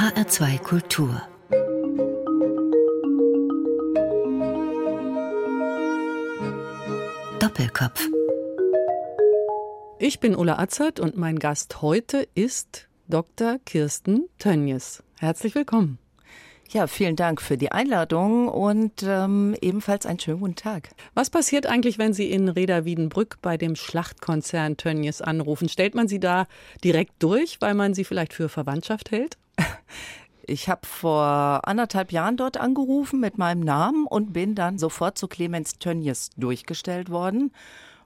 [0.00, 1.22] HR2 Kultur
[7.38, 8.08] Doppelkopf
[9.98, 13.58] Ich bin Ulla Atzert und mein Gast heute ist Dr.
[13.66, 15.02] Kirsten Tönjes.
[15.18, 15.98] Herzlich willkommen.
[16.70, 20.92] Ja, vielen Dank für die Einladung und ähm, ebenfalls einen schönen guten Tag.
[21.12, 25.68] Was passiert eigentlich, wenn Sie in Reda Wiedenbrück bei dem Schlachtkonzern Tönnies anrufen?
[25.68, 26.46] Stellt man Sie da
[26.82, 29.36] direkt durch, weil man Sie vielleicht für Verwandtschaft hält?
[30.42, 35.28] Ich habe vor anderthalb Jahren dort angerufen mit meinem Namen und bin dann sofort zu
[35.28, 37.52] Clemens Tönnies durchgestellt worden,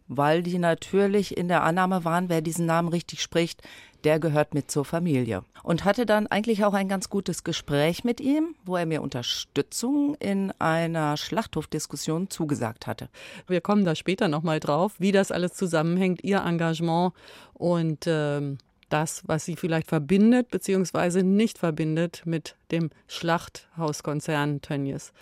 [0.08, 3.62] weil die natürlich in der Annahme waren, wer diesen Namen richtig spricht,
[4.04, 5.42] der gehört mit zur Familie.
[5.62, 10.14] Und hatte dann eigentlich auch ein ganz gutes Gespräch mit ihm, wo er mir Unterstützung
[10.16, 13.08] in einer Schlachthofdiskussion zugesagt hatte.
[13.46, 17.14] Wir kommen da später nochmal drauf, wie das alles zusammenhängt, Ihr Engagement
[17.54, 18.58] und ähm,
[18.94, 21.24] das, was Sie vielleicht verbindet bzw.
[21.24, 25.12] nicht verbindet mit dem Schlachthauskonzern Tönnies.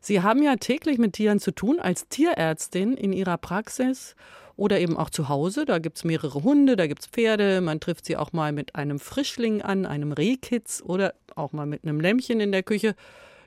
[0.00, 4.14] Sie haben ja täglich mit Tieren zu tun als Tierärztin in Ihrer Praxis
[4.56, 5.64] oder eben auch zu Hause.
[5.64, 7.62] Da gibt es mehrere Hunde, da gibt es Pferde.
[7.62, 11.84] Man trifft sie auch mal mit einem Frischling an, einem Rehkitz oder auch mal mit
[11.84, 12.94] einem Lämmchen in der Küche.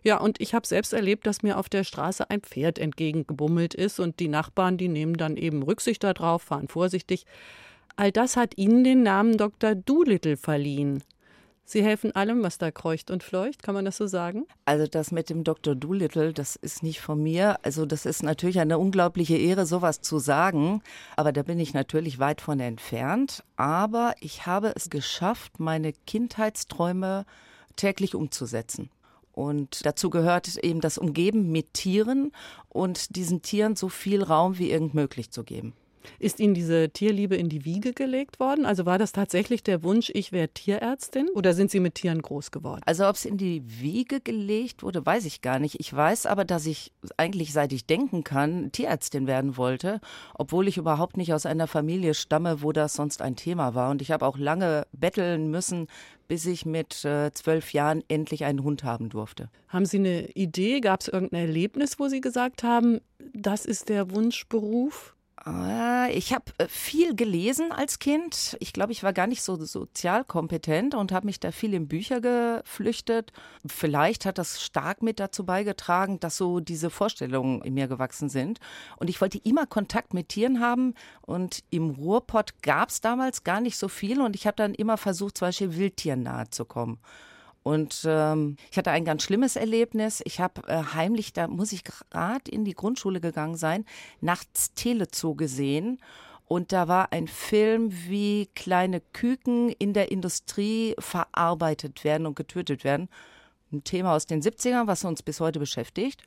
[0.04, 4.00] Ja, und ich habe selbst erlebt, dass mir auf der Straße ein Pferd entgegengebummelt ist
[4.00, 7.26] und die Nachbarn, die nehmen dann eben Rücksicht darauf, fahren vorsichtig.
[7.96, 9.76] All das hat ihnen den Namen Dr.
[9.76, 11.04] Doolittle verliehen.
[11.64, 14.46] Sie helfen allem, was da kreucht und fleucht, kann man das so sagen?
[14.66, 15.74] Also das mit dem Dr.
[15.74, 17.64] Doolittle, das ist nicht von mir.
[17.64, 20.82] Also das ist natürlich eine unglaubliche Ehre, sowas zu sagen.
[21.16, 23.46] Aber da bin ich natürlich weit von entfernt.
[23.56, 27.26] Aber ich habe es geschafft, meine Kindheitsträume
[27.78, 28.90] täglich umzusetzen.
[29.32, 32.34] Und dazu gehört eben das Umgeben mit Tieren
[32.68, 35.74] und diesen Tieren so viel Raum wie irgend möglich zu geben.
[36.20, 38.66] Ist Ihnen diese Tierliebe in die Wiege gelegt worden?
[38.66, 42.52] Also war das tatsächlich der Wunsch, ich wäre Tierärztin oder sind Sie mit Tieren groß
[42.52, 42.82] geworden?
[42.86, 45.80] Also ob es in die Wiege gelegt wurde, weiß ich gar nicht.
[45.80, 50.02] Ich weiß aber, dass ich eigentlich seit ich denken kann, Tierärztin werden wollte,
[50.34, 53.92] obwohl ich überhaupt nicht aus einer Familie stamme, wo das sonst ein Thema war.
[53.92, 55.88] Und ich habe auch lange betteln müssen,
[56.28, 59.50] bis ich mit äh, zwölf Jahren endlich einen Hund haben durfte.
[59.68, 60.80] Haben Sie eine Idee?
[60.80, 63.02] Gab es irgendein Erlebnis, wo Sie gesagt haben,
[63.34, 65.14] das ist der Wunschberuf?
[65.44, 68.56] Ah, ich habe äh, viel gelesen als Kind.
[68.60, 71.88] Ich glaube, ich war gar nicht so sozial kompetent und habe mich da viel in
[71.88, 73.34] Bücher geflüchtet.
[73.66, 78.60] Vielleicht hat das stark mit dazu beigetragen, dass so diese Vorstellungen in mir gewachsen sind.
[78.98, 80.94] Und ich wollte immer Kontakt mit Tieren haben.
[81.22, 84.22] Und im Ruhrpott gab es damals gar nicht so viel.
[84.22, 87.00] Und ich habe dann immer versucht, zum Beispiel Wildtieren nahe zu kommen.
[87.64, 90.22] Und ähm, ich hatte ein ganz schlimmes Erlebnis.
[90.26, 93.86] Ich habe äh, heimlich, da muss ich gerade in die Grundschule gegangen sein,
[94.20, 96.00] nachts Telezoo gesehen.
[96.48, 102.84] Und da war ein Film, wie kleine Küken in der Industrie verarbeitet werden und getötet
[102.84, 103.10] werden.
[103.72, 106.24] Ein Thema aus den 70ern, was uns bis heute beschäftigt.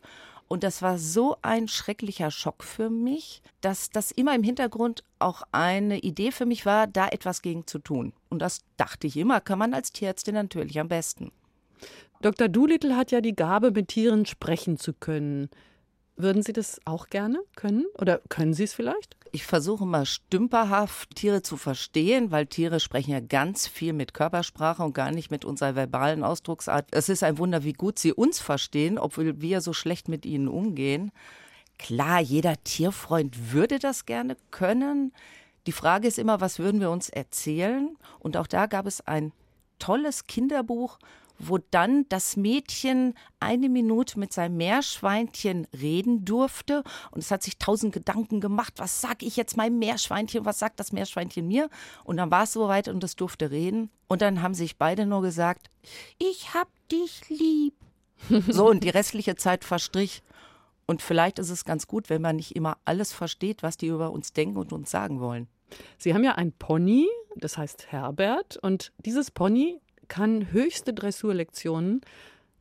[0.49, 5.43] Und das war so ein schrecklicher Schock für mich, dass das immer im Hintergrund auch
[5.53, 8.13] eine Idee für mich war, da etwas gegen zu tun.
[8.29, 11.33] Und das dachte ich immer, kann man als Tierärztin natürlich am besten.
[12.21, 12.49] Dr.
[12.49, 15.51] Doolittle hat ja die Gabe, mit Tieren sprechen zu können.
[16.17, 17.87] Würden Sie das auch gerne können?
[17.99, 19.17] Oder können Sie es vielleicht?
[19.33, 24.85] Ich versuche mal stümperhaft Tiere zu verstehen, weil Tiere sprechen ja ganz viel mit Körpersprache
[24.85, 26.87] und gar nicht mit unserer verbalen Ausdrucksart.
[26.93, 30.47] Es ist ein Wunder, wie gut sie uns verstehen, obwohl wir so schlecht mit ihnen
[30.47, 31.11] umgehen.
[31.79, 35.13] Klar, jeder Tierfreund würde das gerne können.
[35.67, 37.97] Die Frage ist immer, was würden wir uns erzählen?
[38.21, 39.33] Und auch da gab es ein
[39.81, 40.99] tolles Kinderbuch
[41.39, 46.85] wo dann das Mädchen eine Minute mit seinem Meerschweinchen reden durfte.
[47.11, 50.81] Und es hat sich tausend Gedanken gemacht, was sag ich jetzt meinem Meerschweinchen, was sagt
[50.81, 51.69] das Meerschweinchen mir?
[52.05, 53.91] Und dann war es soweit und es durfte reden.
[54.07, 55.69] Und dann haben sich beide nur gesagt,
[56.19, 57.75] ich hab dich lieb.
[58.49, 60.23] so, und die restliche Zeit verstrich.
[60.87, 64.11] Und vielleicht ist es ganz gut, wenn man nicht immer alles versteht, was die über
[64.11, 65.49] uns denken und uns sagen wollen.
[65.99, 72.01] Sie haben ja ein Pony, das heißt Herbert, und dieses Pony kann höchste Dressurlektionen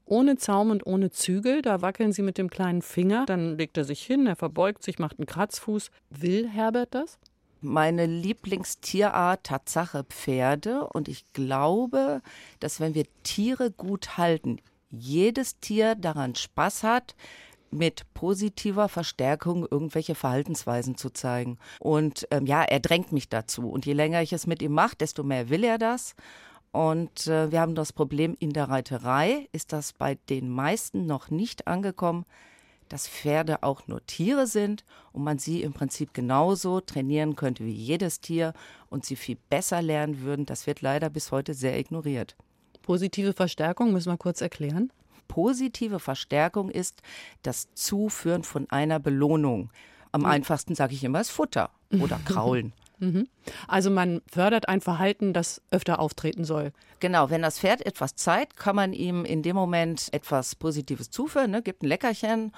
[0.06, 1.62] ohne Zaum und ohne Zügel.
[1.62, 5.00] Da wackeln sie mit dem kleinen Finger, dann legt er sich hin, er verbeugt sich,
[5.00, 5.92] macht einen Kratzfuß.
[6.10, 7.18] Will Herbert das?
[7.62, 12.22] Meine Lieblingstierart Tatsache Pferde und ich glaube,
[12.60, 14.58] dass wenn wir Tiere gut halten,
[14.90, 17.16] jedes Tier daran Spaß hat,
[17.72, 21.58] mit positiver Verstärkung irgendwelche Verhaltensweisen zu zeigen.
[21.80, 23.70] Und ähm, ja, er drängt mich dazu.
[23.70, 26.16] Und je länger ich es mit ihm mache, desto mehr will er das.
[26.74, 31.30] Und äh, wir haben das Problem, in der Reiterei ist das bei den meisten noch
[31.30, 32.26] nicht angekommen,
[32.90, 37.72] dass Pferde auch nur Tiere sind und man sie im Prinzip genauso trainieren könnte wie
[37.72, 38.54] jedes Tier
[38.90, 40.48] und sie viel besser lernen würden.
[40.48, 42.36] Das wird leider bis heute sehr ignoriert.
[42.82, 44.92] Positive Verstärkung müssen wir kurz erklären.
[45.28, 47.04] Positive Verstärkung ist
[47.44, 49.70] das Zuführen von einer Belohnung.
[50.12, 50.28] Am mhm.
[50.28, 52.74] einfachsten sage ich immer, ist Futter oder Kraulen.
[53.00, 53.28] Mhm.
[53.68, 56.72] Also man fördert ein Verhalten, das öfter auftreten soll.
[57.00, 61.52] Genau, wenn das Pferd etwas zeigt, kann man ihm in dem Moment etwas Positives zuführen,
[61.52, 61.62] ne?
[61.62, 62.52] gibt ein Leckerchen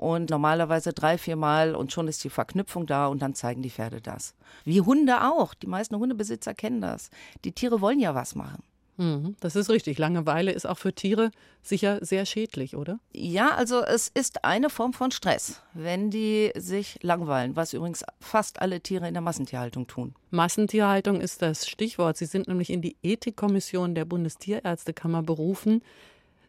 [0.00, 3.70] und normalerweise drei, vier Mal und schon ist die Verknüpfung da und dann zeigen die
[3.70, 4.34] Pferde das.
[4.64, 5.52] Wie Hunde auch.
[5.52, 7.10] Die meisten Hundebesitzer kennen das.
[7.44, 8.62] Die Tiere wollen ja was machen.
[9.00, 9.98] Mhm, das ist richtig.
[9.98, 11.30] Langeweile ist auch für Tiere
[11.62, 13.00] sicher sehr schädlich, oder?
[13.14, 18.60] Ja, also es ist eine Form von Stress, wenn die sich langweilen, was übrigens fast
[18.60, 20.14] alle Tiere in der Massentierhaltung tun.
[20.30, 22.18] Massentierhaltung ist das Stichwort.
[22.18, 25.82] Sie sind nämlich in die Ethikkommission der Bundestierärztekammer berufen.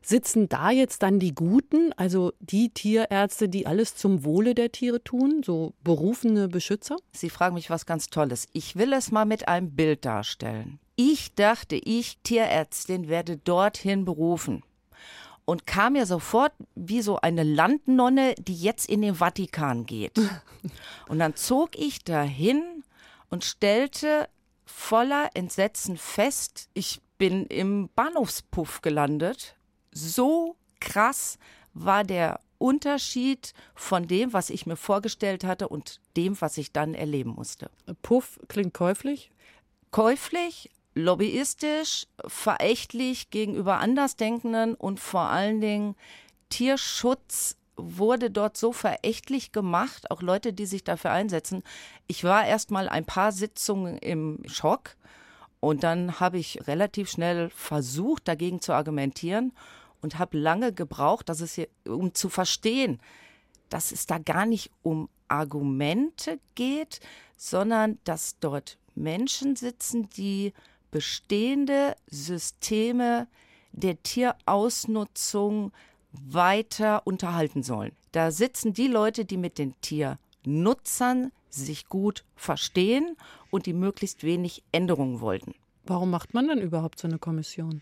[0.02, 5.02] Sitzen da jetzt dann die Guten, also die Tierärzte, die alles zum Wohle der Tiere
[5.02, 6.98] tun, so berufene Beschützer?
[7.14, 8.48] Sie fragen mich was ganz Tolles.
[8.52, 10.81] Ich will es mal mit einem Bild darstellen.
[11.04, 14.62] Ich dachte, ich, Tierärztin, werde dorthin berufen
[15.46, 20.20] und kam mir sofort wie so eine Landnonne, die jetzt in den Vatikan geht.
[21.08, 22.84] Und dann zog ich dahin
[23.30, 24.30] und stellte
[24.64, 29.56] voller Entsetzen fest, ich bin im Bahnhofspuff gelandet
[29.92, 31.40] so krass
[31.74, 36.94] war der Unterschied von dem, was ich mir vorgestellt hatte und dem, was ich dann
[36.94, 37.72] erleben musste.
[38.04, 39.32] Puff klingt käuflich?
[39.90, 45.96] Käuflich, lobbyistisch, verächtlich gegenüber Andersdenkenden und vor allen Dingen
[46.50, 51.64] Tierschutz wurde dort so verächtlich gemacht, auch Leute, die sich dafür einsetzen.
[52.08, 54.96] Ich war erst mal ein paar Sitzungen im Schock
[55.60, 59.54] und dann habe ich relativ schnell versucht, dagegen zu argumentieren
[60.02, 63.00] und habe lange gebraucht, dass es hier, um zu verstehen,
[63.70, 67.00] dass es da gar nicht um Argumente geht,
[67.38, 70.54] sondern dass dort Menschen sitzen, die
[70.92, 73.28] bestehende Systeme
[73.72, 75.72] der Tierausnutzung
[76.12, 77.94] weiter unterhalten sollen.
[78.12, 83.16] Da sitzen die Leute, die mit den Tiernutzern sich gut verstehen
[83.50, 85.56] und die möglichst wenig Änderungen wollten.
[85.86, 87.82] Warum macht man dann überhaupt so eine Kommission?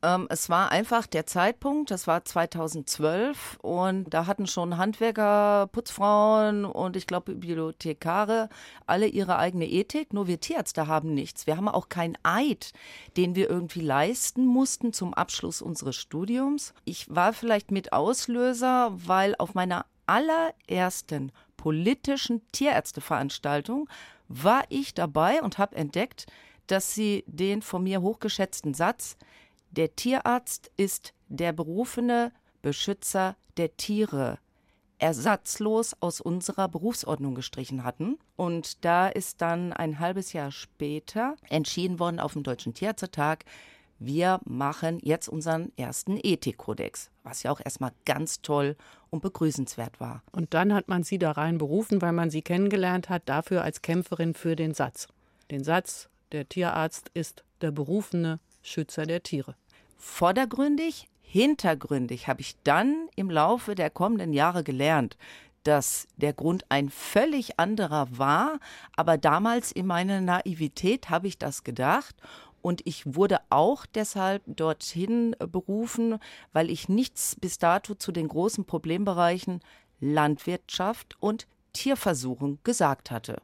[0.00, 6.64] Ähm, es war einfach der Zeitpunkt, das war 2012 und da hatten schon Handwerker, Putzfrauen
[6.64, 8.48] und ich glaube Bibliothekare
[8.86, 11.48] alle ihre eigene Ethik, nur wir Tierärzte haben nichts.
[11.48, 12.72] Wir haben auch keinen Eid,
[13.16, 16.74] den wir irgendwie leisten mussten zum Abschluss unseres Studiums.
[16.84, 23.88] Ich war vielleicht mit Auslöser, weil auf meiner allerersten politischen Tierärzteveranstaltung
[24.28, 26.26] war ich dabei und habe entdeckt,
[26.68, 29.16] dass sie den von mir hochgeschätzten Satz
[29.70, 32.32] der Tierarzt ist der berufene
[32.62, 34.38] Beschützer der Tiere
[34.98, 38.18] ersatzlos aus unserer Berufsordnung gestrichen hatten.
[38.36, 43.44] Und da ist dann ein halbes Jahr später entschieden worden auf dem Deutschen Tierärztetag,
[44.00, 48.76] wir machen jetzt unseren ersten Ethikkodex, was ja auch erstmal ganz toll
[49.10, 50.22] und begrüßenswert war.
[50.30, 53.82] Und dann hat man sie da rein berufen, weil man sie kennengelernt hat, dafür als
[53.82, 55.08] Kämpferin für den Satz.
[55.50, 58.38] Den Satz, der Tierarzt ist der berufene
[58.68, 59.54] Schützer der Tiere.
[59.96, 65.16] Vordergründig, hintergründig habe ich dann im Laufe der kommenden Jahre gelernt,
[65.64, 68.60] dass der Grund ein völlig anderer war,
[68.96, 72.16] aber damals in meiner Naivität habe ich das gedacht
[72.62, 76.18] und ich wurde auch deshalb dorthin berufen,
[76.52, 79.60] weil ich nichts bis dato zu den großen Problembereichen
[80.00, 83.36] Landwirtschaft und Tierversuchen gesagt hatte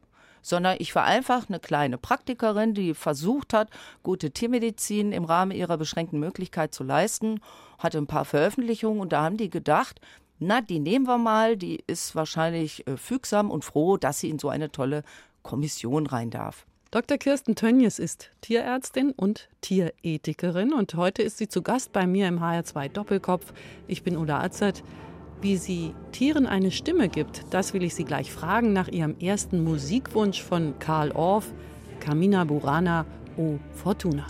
[0.45, 3.71] sondern ich war einfach eine kleine Praktikerin, die versucht hat,
[4.03, 7.41] gute Tiermedizin im Rahmen ihrer beschränkten Möglichkeit zu leisten,
[7.79, 10.01] hatte ein paar Veröffentlichungen und da haben die gedacht,
[10.39, 14.39] na, die nehmen wir mal, die ist wahrscheinlich äh, fügsam und froh, dass sie in
[14.39, 15.03] so eine tolle
[15.43, 16.67] Kommission rein darf.
[16.91, 17.19] Dr.
[17.19, 22.41] Kirsten Tönjes ist Tierärztin und Tierethikerin und heute ist sie zu Gast bei mir im
[22.41, 23.53] HR2 Doppelkopf.
[23.89, 24.85] Ich bin Ulla Azert.
[25.45, 29.63] Wie sie Tieren eine Stimme gibt, das will ich sie gleich fragen nach ihrem ersten
[29.63, 31.53] Musikwunsch von Karl Orff,
[32.01, 33.05] Camina Burana
[33.37, 34.25] o Fortuna.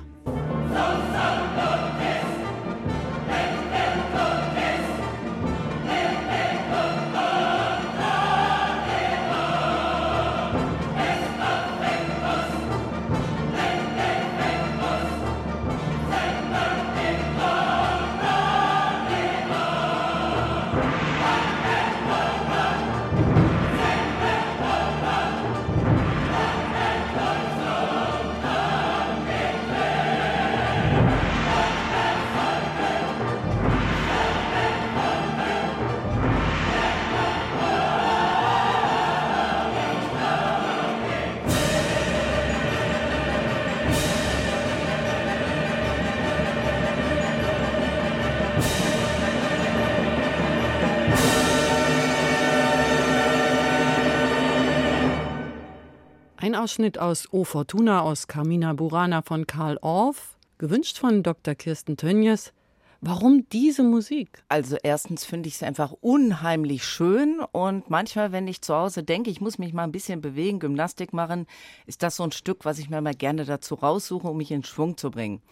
[56.54, 61.56] Ein Ausschnitt aus O Fortuna aus Carmina Burana von Karl Orff, gewünscht von Dr.
[61.56, 62.52] Kirsten Tönjes.
[63.00, 64.44] Warum diese Musik?
[64.48, 69.30] Also erstens finde ich es einfach unheimlich schön und manchmal, wenn ich zu Hause denke,
[69.30, 71.48] ich muss mich mal ein bisschen bewegen, Gymnastik machen,
[71.86, 74.62] ist das so ein Stück, was ich mir mal gerne dazu raussuche, um mich in
[74.62, 75.42] Schwung zu bringen.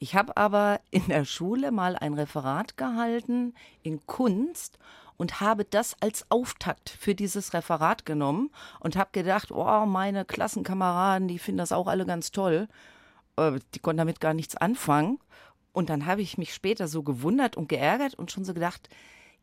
[0.00, 4.78] Ich habe aber in der Schule mal ein Referat gehalten in Kunst
[5.16, 8.50] und habe das als Auftakt für dieses Referat genommen
[8.80, 12.68] und habe gedacht, oh, meine Klassenkameraden, die finden das auch alle ganz toll.
[13.36, 15.18] Äh, die konnten damit gar nichts anfangen.
[15.72, 18.88] Und dann habe ich mich später so gewundert und geärgert und schon so gedacht,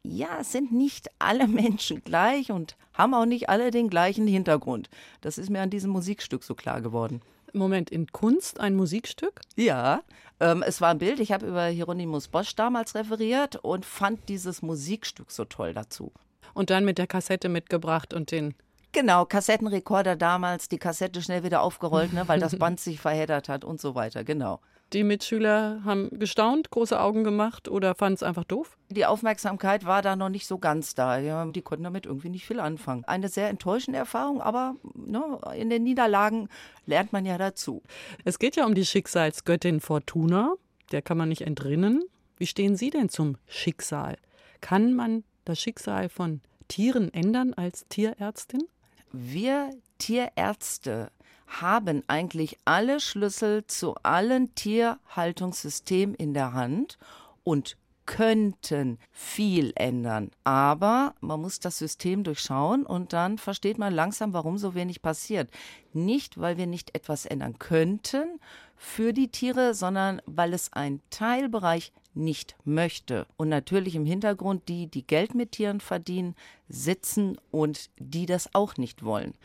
[0.04, 4.90] ja, es sind nicht alle Menschen gleich und haben auch nicht alle den gleichen Hintergrund.
[5.22, 7.22] Das ist mir an diesem Musikstück so klar geworden.
[7.53, 9.41] Moment, in Kunst ein Musikstück?
[9.56, 10.01] Ja,
[10.39, 11.20] ähm, es war ein Bild.
[11.20, 16.12] Ich habe über Hieronymus Bosch damals referiert und fand dieses Musikstück so toll dazu.
[16.53, 18.56] Und dann mit der Kassette mitgebracht und den
[18.91, 23.63] Genau, Kassettenrekorder damals, die Kassette schnell wieder aufgerollt, ne, weil das Band sich verheddert hat
[23.63, 24.62] und so weiter, genau.
[24.91, 28.75] Die Mitschüler haben gestaunt, große Augen gemacht oder fanden es einfach doof?
[28.89, 31.19] Die Aufmerksamkeit war da noch nicht so ganz da.
[31.19, 33.03] Ja, die konnten damit irgendwie nicht viel anfangen.
[33.05, 36.50] Eine sehr enttäuschende Erfahrung, aber ne, in den Niederlagen
[36.88, 37.84] lernt man ja dazu.
[38.25, 40.55] Es geht ja um die Schicksalsgöttin Fortuna.
[40.91, 42.03] Der kann man nicht entrinnen.
[42.38, 44.17] Wie stehen Sie denn zum Schicksal?
[44.60, 48.63] Kann man das Schicksal von Tieren ändern als Tierärztin?
[49.12, 49.69] Wir
[50.00, 51.12] Tierärzte
[51.50, 56.98] haben eigentlich alle Schlüssel zu allen Tierhaltungssystemen in der Hand
[57.44, 57.75] und
[58.06, 60.32] könnten viel ändern.
[60.44, 65.51] Aber man muss das System durchschauen und dann versteht man langsam, warum so wenig passiert.
[65.94, 68.39] Nicht, weil wir nicht etwas ändern könnten
[68.75, 73.27] für die Tiere, sondern weil es ein Teilbereich nicht möchte.
[73.38, 76.36] Und natürlich im Hintergrund die, die Geld mit Tieren verdienen,
[76.68, 79.36] sitzen und die das auch nicht wollen.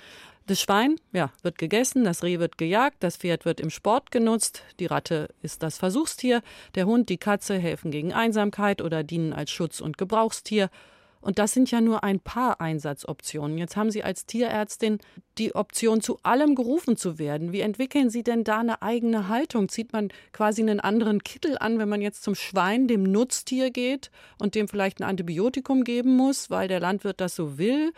[0.46, 4.62] Das Schwein, ja, wird gegessen, das Reh wird gejagt, das Pferd wird im Sport genutzt,
[4.78, 6.42] die Ratte ist das Versuchstier,
[6.74, 10.68] der Hund, die Katze helfen gegen Einsamkeit oder dienen als Schutz- und Gebrauchstier.
[11.22, 13.56] Und das sind ja nur ein paar Einsatzoptionen.
[13.56, 14.98] Jetzt haben Sie als Tierärztin
[15.38, 17.52] die Option, zu allem gerufen zu werden.
[17.52, 19.70] Wie entwickeln Sie denn da eine eigene Haltung?
[19.70, 24.10] Zieht man quasi einen anderen Kittel an, wenn man jetzt zum Schwein, dem Nutztier geht
[24.38, 27.94] und dem vielleicht ein Antibiotikum geben muss, weil der Landwirt das so will?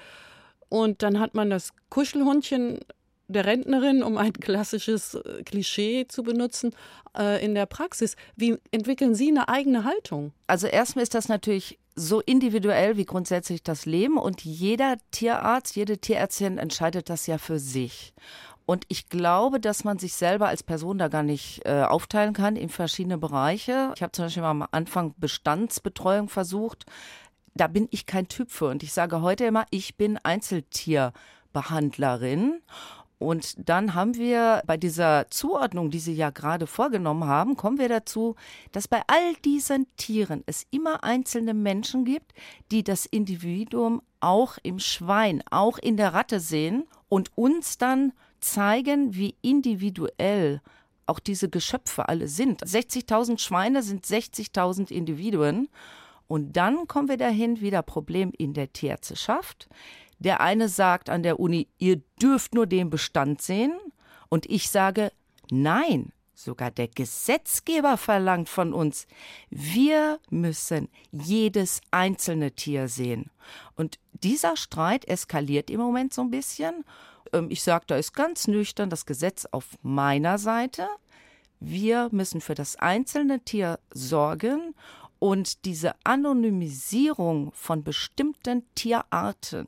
[0.69, 2.81] Und dann hat man das Kuschelhundchen
[3.29, 6.75] der Rentnerin, um ein klassisches äh, Klischee zu benutzen,
[7.17, 8.17] äh, in der Praxis.
[8.37, 10.33] Wie entwickeln Sie eine eigene Haltung?
[10.47, 15.99] Also erstmal ist das natürlich so individuell wie grundsätzlich das Leben und jeder Tierarzt, jede
[15.99, 18.15] Tierärztin entscheidet das ja für sich.
[18.67, 22.57] Und ich glaube, dass man sich selber als Person da gar nicht äh, aufteilen kann
[22.57, 23.93] in verschiedene Bereiche.
[23.95, 26.85] Ich habe zum Beispiel mal am Anfang Bestandsbetreuung versucht
[27.57, 28.69] da bin ich kein Typ für.
[28.69, 32.61] Und ich sage heute immer, ich bin Einzeltierbehandlerin.
[33.19, 37.89] Und dann haben wir bei dieser Zuordnung, die Sie ja gerade vorgenommen haben, kommen wir
[37.89, 38.37] dazu,
[38.73, 42.35] dass bei all diesen Tieren es immer einzelne Menschen gibt,
[42.71, 49.15] die das Individuum auch im Schwein, auch in der Ratte sehen und uns dann zeigen,
[49.15, 50.61] wie individuell
[51.07, 52.63] auch diese Geschöpfe alle sind.
[52.63, 55.69] 60.000 Schweine sind 60.000 Individuen.
[56.29, 59.69] Und dann kommen wir dahin, wieder Problem in der Tierärzteschaft.
[60.19, 63.73] Der eine sagt an der Uni, ihr dürft nur den Bestand sehen.
[64.29, 65.13] Und ich sage,
[65.51, 69.07] nein, sogar der Gesetzgeber verlangt von uns,
[69.51, 73.31] wir müssen jedes einzelne Tier sehen.
[73.75, 76.85] Und dieser Streit eskaliert im Moment so ein bisschen.
[77.33, 80.89] Ähm, ich sage, da ist ganz nüchtern das Gesetz auf meiner Seite.
[81.59, 84.75] Wir müssen für das einzelne Tier sorgen
[85.19, 89.67] und diese Anonymisierung von bestimmten Tierarten,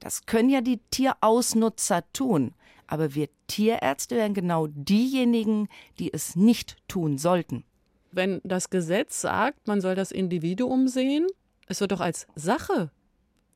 [0.00, 2.54] das können ja die Tierausnutzer tun.
[2.86, 7.64] Aber wir Tierärzte wären genau diejenigen, die es nicht tun sollten.
[8.12, 11.26] Wenn das Gesetz sagt, man soll das Individuum sehen,
[11.66, 12.90] es wird doch als Sache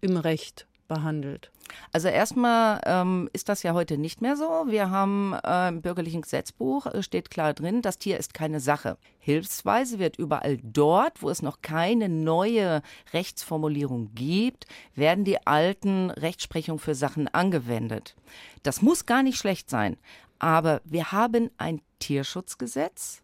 [0.00, 1.52] im Recht behandelt.
[1.92, 4.64] Also erstmal ähm, ist das ja heute nicht mehr so.
[4.66, 8.96] Wir haben äh, im bürgerlichen Gesetzbuch äh, steht klar drin, das Tier ist keine Sache.
[9.18, 16.78] Hilfsweise wird überall dort, wo es noch keine neue Rechtsformulierung gibt, werden die alten Rechtsprechungen
[16.78, 18.16] für Sachen angewendet.
[18.62, 19.96] Das muss gar nicht schlecht sein.
[20.38, 23.22] Aber wir haben ein Tierschutzgesetz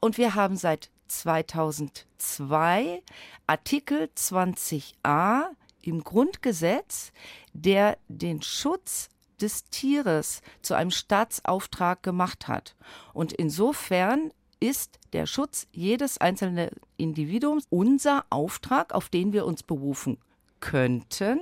[0.00, 3.02] und wir haben seit 2002
[3.46, 5.44] Artikel 20a
[5.82, 7.12] im Grundgesetz,
[7.52, 9.08] der den Schutz
[9.40, 12.76] des Tieres zu einem Staatsauftrag gemacht hat.
[13.12, 20.18] Und insofern ist der Schutz jedes einzelnen Individuums unser Auftrag, auf den wir uns berufen
[20.60, 21.40] könnten,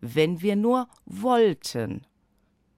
[0.00, 2.06] wenn wir nur wollten.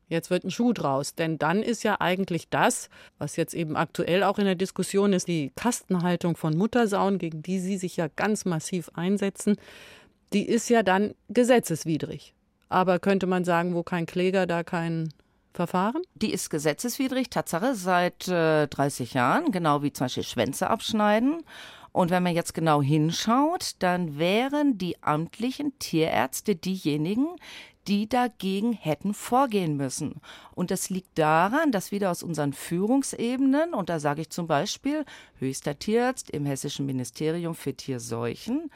[0.08, 4.22] Jetzt wird ein Schuh draus, denn dann ist ja eigentlich das, was jetzt eben aktuell
[4.22, 8.44] auch in der Diskussion ist, die Kastenhaltung von Muttersauen, gegen die Sie sich ja ganz
[8.44, 9.56] massiv einsetzen,
[10.34, 12.34] die ist ja dann gesetzeswidrig.
[12.68, 15.12] Aber könnte man sagen, wo kein Kläger, da kein
[15.52, 16.02] Verfahren?
[16.16, 21.44] Die ist gesetzeswidrig, Tatsache, seit äh, 30 Jahren, genau wie zum Beispiel Schwänze abschneiden.
[21.92, 27.28] Und wenn man jetzt genau hinschaut, dann wären die amtlichen Tierärzte diejenigen,
[27.86, 30.20] die dagegen hätten vorgehen müssen.
[30.54, 35.04] Und das liegt daran, dass wieder aus unseren Führungsebenen, und da sage ich zum Beispiel
[35.38, 38.70] höchster Tierarzt im Hessischen Ministerium für Tierseuchen,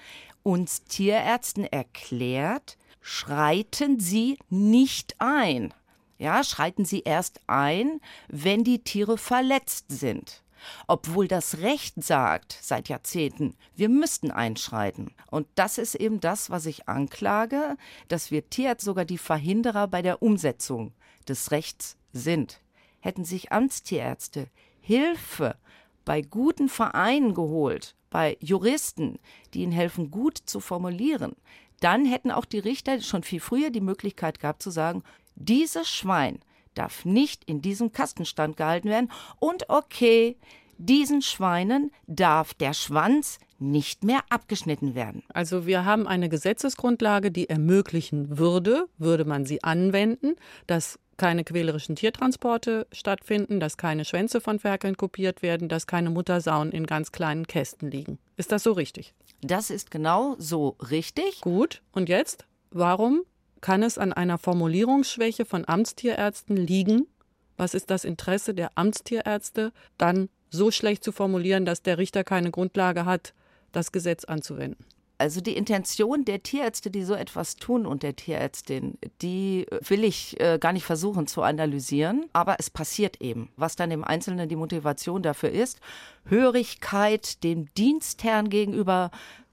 [0.48, 5.74] uns Tierärzten erklärt, schreiten Sie nicht ein.
[6.18, 10.42] Ja, schreiten Sie erst ein, wenn die Tiere verletzt sind
[10.86, 15.12] obwohl das Recht sagt seit Jahrzehnten, wir müssten einschreiten.
[15.30, 17.76] Und das ist eben das, was ich anklage,
[18.08, 20.92] dass wir Tierärzte sogar die Verhinderer bei der Umsetzung
[21.28, 22.60] des Rechts sind.
[23.00, 24.48] Hätten sich Amtstierärzte
[24.80, 25.56] Hilfe
[26.04, 29.18] bei guten Vereinen geholt, bei Juristen,
[29.54, 31.36] die ihnen helfen, gut zu formulieren,
[31.80, 35.02] dann hätten auch die Richter schon viel früher die Möglichkeit gehabt zu sagen,
[35.36, 36.40] dieses Schwein
[36.74, 39.10] darf nicht in diesem Kastenstand gehalten werden.
[39.38, 40.36] Und okay,
[40.78, 45.22] diesen Schweinen darf der Schwanz nicht mehr abgeschnitten werden.
[45.28, 51.96] Also wir haben eine Gesetzesgrundlage, die ermöglichen würde, würde man sie anwenden, dass keine quälerischen
[51.96, 57.46] Tiertransporte stattfinden, dass keine Schwänze von Ferkeln kopiert werden, dass keine Muttersauen in ganz kleinen
[57.46, 58.18] Kästen liegen.
[58.36, 59.14] Ist das so richtig?
[59.40, 61.40] Das ist genau so richtig.
[61.40, 61.82] Gut.
[61.92, 62.46] Und jetzt?
[62.70, 63.22] Warum
[63.60, 67.08] kann es an einer Formulierungsschwäche von Amtstierärzten liegen?
[67.56, 72.50] Was ist das Interesse der Amtstierärzte, dann so schlecht zu formulieren, dass der Richter keine
[72.50, 73.34] Grundlage hat,
[73.72, 74.84] das Gesetz anzuwenden?
[75.20, 80.40] Also die Intention der Tierärzte, die so etwas tun und der Tierärztin, die will ich
[80.40, 83.50] äh, gar nicht versuchen zu analysieren, aber es passiert eben.
[83.56, 85.80] Was dann im Einzelnen die Motivation dafür ist,
[86.24, 89.10] Hörigkeit dem Dienstherrn gegenüber,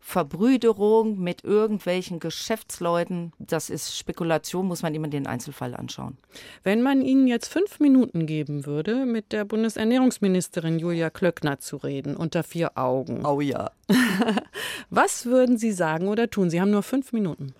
[0.07, 6.19] Verbrüderung mit irgendwelchen Geschäftsleuten, das ist Spekulation, muss man immer den Einzelfall anschauen.
[6.61, 12.15] Wenn man Ihnen jetzt fünf Minuten geben würde, mit der Bundesernährungsministerin Julia Klöckner zu reden,
[12.15, 13.25] unter vier Augen.
[13.25, 13.71] Oh ja.
[14.91, 16.51] Was würden Sie sagen oder tun?
[16.51, 17.55] Sie haben nur fünf Minuten.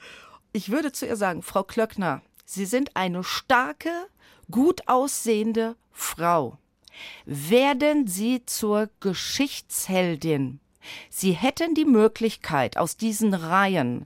[0.54, 3.90] Ich würde zu ihr sagen, Frau Klöckner, Sie sind eine starke,
[4.52, 6.60] gut aussehende Frau.
[7.26, 10.60] Werden Sie zur Geschichtsheldin
[11.10, 14.06] Sie hätten die Möglichkeit, aus diesen Reihen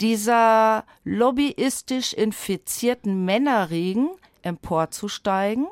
[0.00, 4.10] dieser lobbyistisch infizierten Männerregen
[4.42, 5.66] emporzusteigen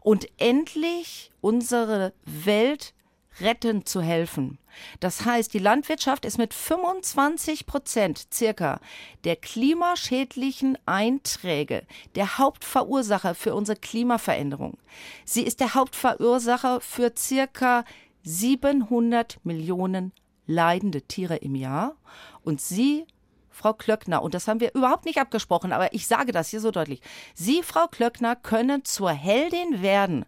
[0.00, 2.94] und endlich unsere Welt
[3.40, 4.58] retten zu helfen.
[5.00, 8.80] Das heißt, die Landwirtschaft ist mit 25 Prozent circa
[9.24, 14.78] der klimaschädlichen Einträge der Hauptverursacher für unsere Klimaveränderung.
[15.24, 17.84] Sie ist der Hauptverursacher für circa
[18.24, 20.12] 700 Millionen
[20.46, 21.96] leidende Tiere im Jahr.
[22.42, 23.06] Und Sie,
[23.50, 26.70] Frau Klöckner, und das haben wir überhaupt nicht abgesprochen, aber ich sage das hier so
[26.70, 27.00] deutlich,
[27.34, 30.24] Sie, Frau Klöckner, können zur Heldin werden,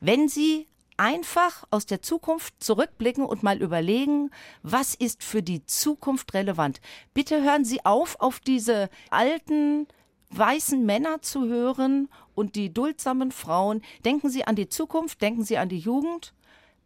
[0.00, 4.30] wenn Sie einfach aus der Zukunft zurückblicken und mal überlegen,
[4.62, 6.80] was ist für die Zukunft relevant.
[7.14, 9.86] Bitte hören Sie auf, auf diese alten
[10.30, 13.82] weißen Männer zu hören und die duldsamen Frauen.
[14.04, 16.34] Denken Sie an die Zukunft, denken Sie an die Jugend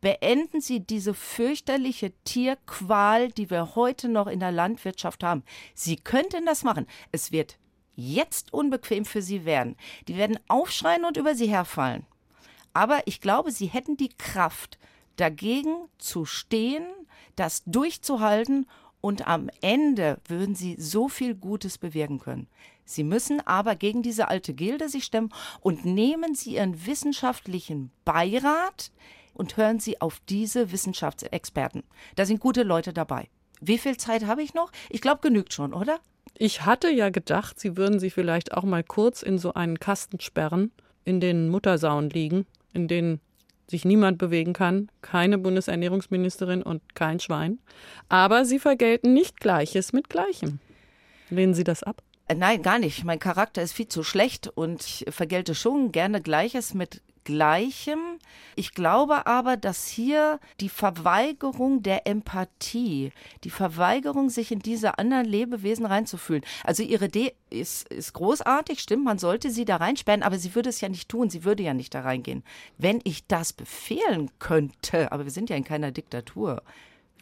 [0.03, 5.45] beenden Sie diese fürchterliche Tierqual, die wir heute noch in der Landwirtschaft haben.
[5.75, 6.87] Sie könnten das machen.
[7.12, 7.57] Es wird
[7.95, 9.77] jetzt unbequem für Sie werden.
[10.09, 12.05] Die werden aufschreien und über Sie herfallen.
[12.75, 14.79] Aber ich glaube, Sie hätten die Kraft,
[15.17, 16.87] dagegen zu stehen,
[17.37, 18.67] das durchzuhalten
[19.01, 22.49] und am Ende würden Sie so viel Gutes bewirken können.
[22.85, 28.91] Sie müssen aber gegen diese alte Gilde sich stemmen und nehmen Sie Ihren wissenschaftlichen Beirat,
[29.35, 31.83] und hören Sie auf diese Wissenschaftsexperten.
[32.16, 33.29] Da sind gute Leute dabei.
[33.61, 34.73] Wie viel Zeit habe ich noch?
[34.90, 35.99] Ich glaube, genügt schon, oder?
[36.37, 40.21] Ich hatte ja gedacht, Sie würden sich vielleicht auch mal kurz in so einen Kasten
[40.21, 40.73] sperren,
[41.05, 43.21] in den Muttersauen liegen, in denen
[43.68, 47.59] sich niemand bewegen kann, keine Bundesernährungsministerin und kein Schwein.
[48.09, 50.59] Aber Sie vergelten nicht Gleiches mit Gleichem.
[51.31, 52.03] Lehnen Sie das ab?
[52.29, 53.05] Äh, nein, gar nicht.
[53.05, 58.19] Mein Charakter ist viel zu schlecht und ich vergelte schon gerne Gleiches mit Gleichem.
[58.57, 63.13] Ich glaube aber, dass hier die Verweigerung der Empathie,
[63.45, 66.45] die Verweigerung, sich in diese anderen Lebewesen reinzufühlen.
[66.65, 70.71] Also ihre Idee ist, ist großartig, stimmt, man sollte sie da reinsperren, aber sie würde
[70.71, 72.43] es ja nicht tun, sie würde ja nicht da reingehen.
[72.79, 76.63] Wenn ich das befehlen könnte, aber wir sind ja in keiner Diktatur,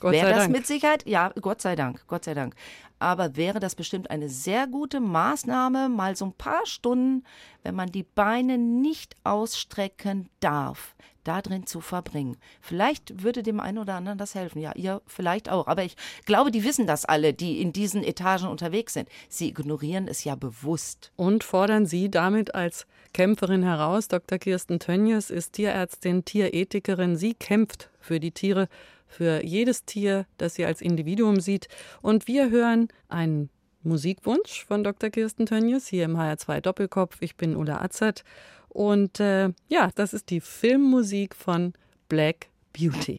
[0.01, 0.53] Gott wäre das Dank.
[0.53, 2.55] mit Sicherheit, ja, Gott sei Dank, Gott sei Dank.
[2.99, 7.25] Aber wäre das bestimmt eine sehr gute Maßnahme, mal so ein paar Stunden,
[7.63, 12.37] wenn man die Beine nicht ausstrecken darf, da drin zu verbringen.
[12.61, 14.61] Vielleicht würde dem einen oder anderen das helfen.
[14.61, 15.67] Ja, ihr vielleicht auch.
[15.67, 19.09] Aber ich glaube, die wissen das alle, die in diesen Etagen unterwegs sind.
[19.29, 21.13] Sie ignorieren es ja bewusst.
[21.17, 24.09] Und fordern Sie damit als Kämpferin heraus.
[24.09, 24.39] Dr.
[24.39, 27.17] Kirsten Tönjes ist Tierärztin, Tierethikerin.
[27.17, 28.69] Sie kämpft für die Tiere,
[29.11, 31.69] für jedes Tier, das sie als Individuum sieht.
[32.01, 33.51] Und wir hören einen
[33.83, 35.11] Musikwunsch von Dr.
[35.11, 37.17] Kirsten Tönjes hier im HR2 Doppelkopf.
[37.21, 38.25] Ich bin Ulla Azad.
[38.69, 41.73] Und äh, ja, das ist die Filmmusik von
[42.09, 43.19] Black Beauty.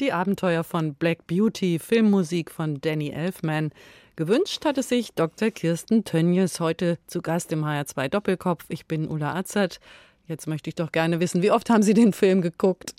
[0.00, 3.70] Die Abenteuer von Black Beauty, Filmmusik von Danny Elfman.
[4.16, 5.50] Gewünscht hatte sich Dr.
[5.50, 8.64] Kirsten Tönjes, heute zu Gast im HR2 Doppelkopf.
[8.68, 9.78] Ich bin Ulla Azad.
[10.26, 12.94] Jetzt möchte ich doch gerne wissen, wie oft haben Sie den Film geguckt?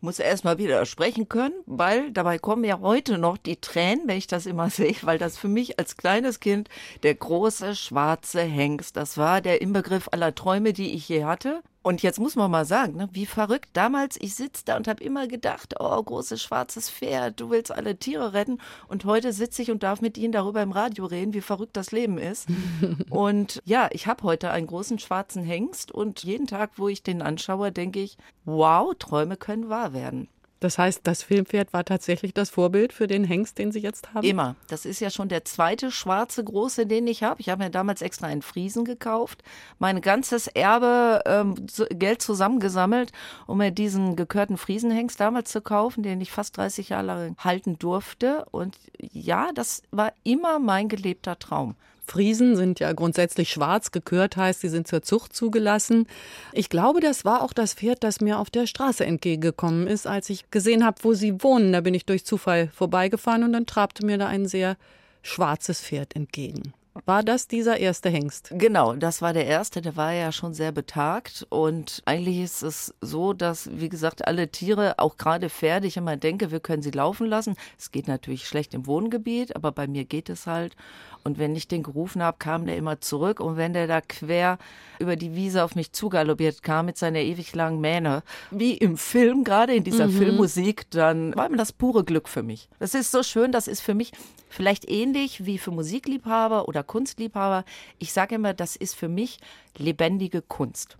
[0.00, 4.16] muss erst mal wieder sprechen können, weil dabei kommen ja heute noch die Tränen, wenn
[4.16, 6.68] ich das immer sehe, weil das für mich als kleines Kind
[7.02, 11.62] der große schwarze Hengst, das war der Inbegriff aller Träume, die ich je hatte.
[11.82, 13.70] Und jetzt muss man mal sagen, ne, wie verrückt.
[13.72, 17.96] Damals, ich sitze da und habe immer gedacht, oh, großes schwarzes Pferd, du willst alle
[17.96, 18.58] Tiere retten.
[18.88, 21.90] Und heute sitze ich und darf mit Ihnen darüber im Radio reden, wie verrückt das
[21.90, 22.48] Leben ist.
[23.10, 27.22] und ja, ich habe heute einen großen schwarzen Hengst und jeden Tag, wo ich den
[27.22, 30.28] anschaue, denke ich, wow, Träume können wahr werden.
[30.60, 34.26] Das heißt, das Filmpferd war tatsächlich das Vorbild für den Hengst, den Sie jetzt haben?
[34.26, 34.56] Immer.
[34.68, 37.40] Das ist ja schon der zweite schwarze große, den ich habe.
[37.40, 39.42] Ich habe mir damals extra einen Friesen gekauft,
[39.78, 41.54] mein ganzes Erbe ähm,
[41.90, 43.12] Geld zusammengesammelt,
[43.46, 47.78] um mir diesen gekörten Friesenhengst damals zu kaufen, den ich fast 30 Jahre lang halten
[47.78, 48.44] durfte.
[48.50, 51.74] Und ja, das war immer mein gelebter Traum.
[52.10, 56.06] Friesen sind ja grundsätzlich schwarz gekürt, heißt, sie sind zur Zucht zugelassen.
[56.52, 60.28] Ich glaube, das war auch das Pferd, das mir auf der Straße entgegengekommen ist, als
[60.28, 61.72] ich gesehen habe, wo sie wohnen.
[61.72, 64.76] Da bin ich durch Zufall vorbeigefahren und dann trabte mir da ein sehr
[65.22, 66.74] schwarzes Pferd entgegen.
[67.06, 68.50] War das dieser erste Hengst?
[68.52, 71.46] Genau, das war der erste, der war ja schon sehr betagt.
[71.48, 76.16] Und eigentlich ist es so, dass, wie gesagt, alle Tiere, auch gerade Pferde, ich immer
[76.16, 77.54] denke, wir können sie laufen lassen.
[77.78, 80.74] Es geht natürlich schlecht im Wohngebiet, aber bei mir geht es halt.
[81.24, 83.40] Und wenn ich den gerufen habe, kam der immer zurück.
[83.40, 84.58] Und wenn der da quer
[84.98, 89.44] über die Wiese auf mich zugaloppiert kam mit seiner ewig langen Mähne, wie im Film,
[89.44, 90.18] gerade in dieser mhm.
[90.18, 92.68] Filmmusik, dann war mir das pure Glück für mich.
[92.78, 94.12] Das ist so schön, das ist für mich
[94.50, 97.64] Vielleicht ähnlich wie für Musikliebhaber oder Kunstliebhaber.
[98.00, 99.38] Ich sage immer, das ist für mich
[99.78, 100.98] lebendige Kunst.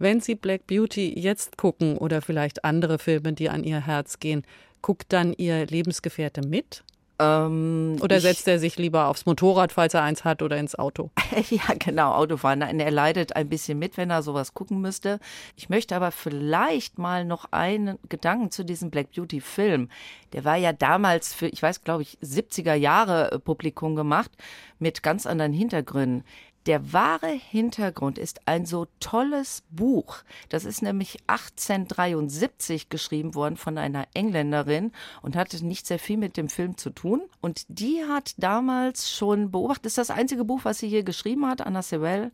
[0.00, 4.42] Wenn Sie Black Beauty jetzt gucken oder vielleicht andere Filme, die an Ihr Herz gehen,
[4.82, 6.82] guckt dann Ihr Lebensgefährte mit?
[7.20, 11.10] Ähm, oder setzt er sich lieber aufs Motorrad, falls er eins hat, oder ins Auto?
[11.50, 12.60] ja, genau, Autofahren.
[12.60, 15.18] Nein, er leidet ein bisschen mit, wenn er sowas gucken müsste.
[15.56, 19.88] Ich möchte aber vielleicht mal noch einen Gedanken zu diesem Black Beauty Film.
[20.32, 24.30] Der war ja damals für, ich weiß, glaube ich, 70er Jahre äh, Publikum gemacht
[24.78, 26.24] mit ganz anderen Hintergründen.
[26.68, 30.18] Der wahre Hintergrund ist ein so tolles Buch.
[30.50, 36.36] Das ist nämlich 1873 geschrieben worden von einer Engländerin und hatte nicht sehr viel mit
[36.36, 37.22] dem Film zu tun.
[37.40, 41.46] Und die hat damals schon beobachtet, das ist das einzige Buch, was sie hier geschrieben
[41.46, 42.32] hat, Anna Sewell,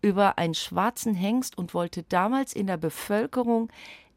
[0.00, 3.70] über einen schwarzen Hengst und wollte damals in der Bevölkerung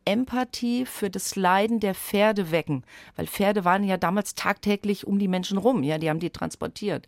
[0.07, 2.85] Empathie für das Leiden der Pferde wecken,
[3.17, 7.05] weil Pferde waren ja damals tagtäglich um die Menschen rum, ja, die haben die transportiert.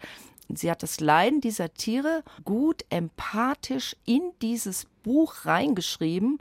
[0.54, 6.40] Sie hat das Leiden dieser Tiere gut empathisch in dieses Buch reingeschrieben.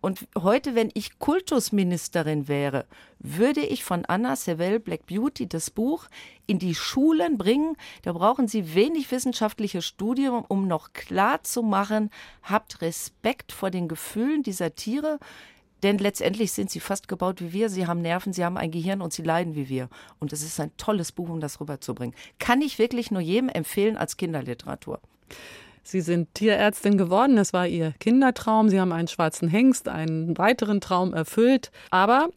[0.00, 2.86] Und heute, wenn ich Kultusministerin wäre,
[3.18, 6.06] würde ich von Anna Sewell Black Beauty das Buch
[6.46, 7.76] in die Schulen bringen.
[8.02, 12.10] Da brauchen Sie wenig wissenschaftliche Studien, um noch klar zu machen,
[12.42, 15.18] habt Respekt vor den Gefühlen dieser Tiere.
[15.82, 17.68] Denn letztendlich sind sie fast gebaut wie wir.
[17.68, 19.88] Sie haben Nerven, sie haben ein Gehirn und sie leiden wie wir.
[20.18, 22.14] Und es ist ein tolles Buch, um das rüberzubringen.
[22.38, 25.00] Kann ich wirklich nur jedem empfehlen als Kinderliteratur.
[25.82, 27.36] Sie sind Tierärztin geworden.
[27.36, 28.68] Das war Ihr Kindertraum.
[28.68, 31.70] Sie haben einen schwarzen Hengst, einen weiteren Traum erfüllt.
[31.90, 32.28] Aber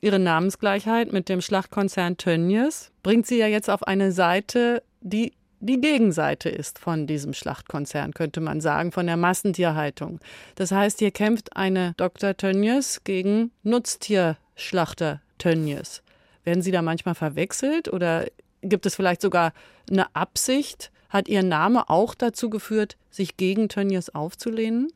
[0.00, 5.32] Ihre Namensgleichheit mit dem Schlachtkonzern Tönnies bringt Sie ja jetzt auf eine Seite, die
[5.66, 10.20] die Gegenseite ist von diesem Schlachtkonzern, könnte man sagen, von der Massentierhaltung.
[10.54, 12.36] Das heißt, hier kämpft eine Dr.
[12.36, 16.02] Tönnies gegen Nutztierschlachter Tönnies.
[16.44, 18.26] Werden Sie da manchmal verwechselt oder
[18.62, 19.52] gibt es vielleicht sogar
[19.90, 20.90] eine Absicht?
[21.08, 24.92] Hat Ihr Name auch dazu geführt, sich gegen Tönnies aufzulehnen?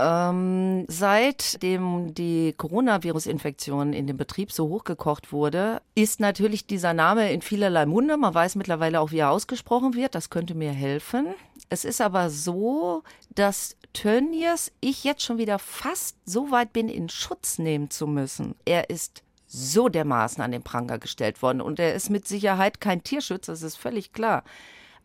[0.00, 7.42] Ähm, seitdem die Coronavirus-Infektion in dem Betrieb so hochgekocht wurde, ist natürlich dieser Name in
[7.42, 8.16] vielerlei Munde.
[8.16, 10.14] Man weiß mittlerweile auch, wie er ausgesprochen wird.
[10.14, 11.26] Das könnte mir helfen.
[11.68, 13.02] Es ist aber so,
[13.34, 18.54] dass Tönnies ich jetzt schon wieder fast so weit bin, in Schutz nehmen zu müssen.
[18.64, 23.02] Er ist so dermaßen an den Pranger gestellt worden und er ist mit Sicherheit kein
[23.02, 24.44] Tierschützer, das ist völlig klar.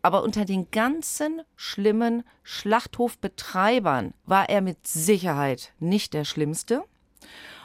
[0.06, 6.84] Aber unter den ganzen schlimmen Schlachthofbetreibern war er mit Sicherheit nicht der Schlimmste.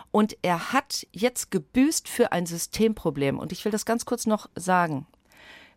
[0.09, 3.37] Und er hat jetzt gebüßt für ein Systemproblem.
[3.37, 5.05] Und ich will das ganz kurz noch sagen.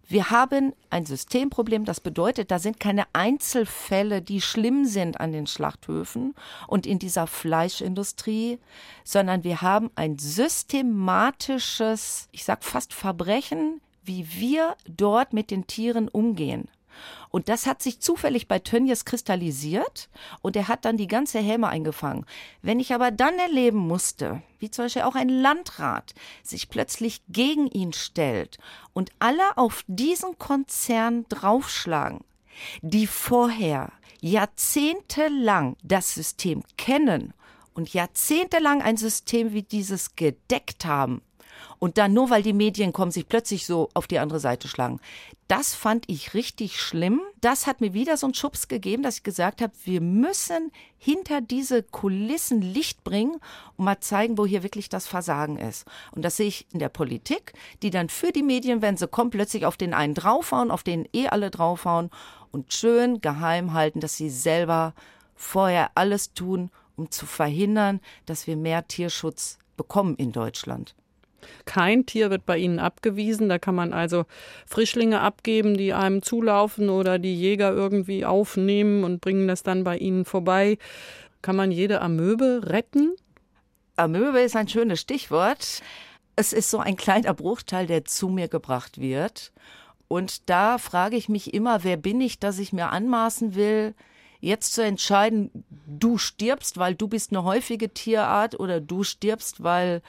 [0.09, 5.47] Wir haben ein Systemproblem, das bedeutet, da sind keine Einzelfälle, die schlimm sind an den
[5.47, 6.35] Schlachthöfen
[6.67, 8.59] und in dieser Fleischindustrie,
[9.05, 16.09] sondern wir haben ein systematisches, ich sag fast Verbrechen wie wir dort mit den Tieren
[16.09, 16.69] umgehen.
[17.31, 20.09] Und das hat sich zufällig bei Tönnies kristallisiert
[20.41, 22.27] und er hat dann die ganze Häme eingefangen.
[22.63, 26.15] Wenn ich aber dann erleben musste, wie zum Beispiel auch ein Landrat
[26.45, 28.59] sich plötzlich gegen ihn stellt
[28.93, 32.21] und alle auf diesen Konzern draufschlagen,
[32.83, 33.91] die vorher
[34.21, 37.35] jahrzehntelang das System kennen
[37.75, 41.21] und jahrzehntelang ein System wie dieses gedeckt haben,
[41.85, 45.01] und dann nur weil die Medien kommen, sich plötzlich so auf die andere Seite schlagen.
[45.49, 47.21] Das fand ich richtig schlimm.
[47.43, 51.43] Das hat mir wieder so einen Schubs gegeben, dass ich gesagt habe, wir müssen hinter
[51.43, 53.39] diese Kulissen Licht bringen
[53.77, 55.85] und mal zeigen, wo hier wirklich das Versagen ist.
[56.13, 59.29] Und das sehe ich in der Politik, die dann für die Medien, wenn sie kommen,
[59.29, 62.09] plötzlich auf den einen draufhauen, auf den eh alle draufhauen
[62.51, 64.95] und schön geheim halten, dass sie selber
[65.35, 70.95] vorher alles tun, um zu verhindern, dass wir mehr Tierschutz bekommen in Deutschland.
[71.65, 73.49] Kein Tier wird bei Ihnen abgewiesen.
[73.49, 74.25] Da kann man also
[74.67, 79.97] Frischlinge abgeben, die einem zulaufen oder die Jäger irgendwie aufnehmen und bringen das dann bei
[79.99, 80.79] Ihnen vorbei.
[81.43, 83.15] Kann man jede Amöbe retten?
[83.97, 85.83] Amöbe ist ein schönes Stichwort.
[86.37, 89.53] Es ist so ein kleiner Bruchteil, der zu mir gebracht wird.
[90.09, 93.95] Und da frage ich mich immer, wer bin ich, dass ich mir anmaßen will,
[94.41, 95.51] jetzt zu entscheiden,
[95.87, 100.03] du stirbst, weil du bist eine häufige Tierart oder du stirbst, weil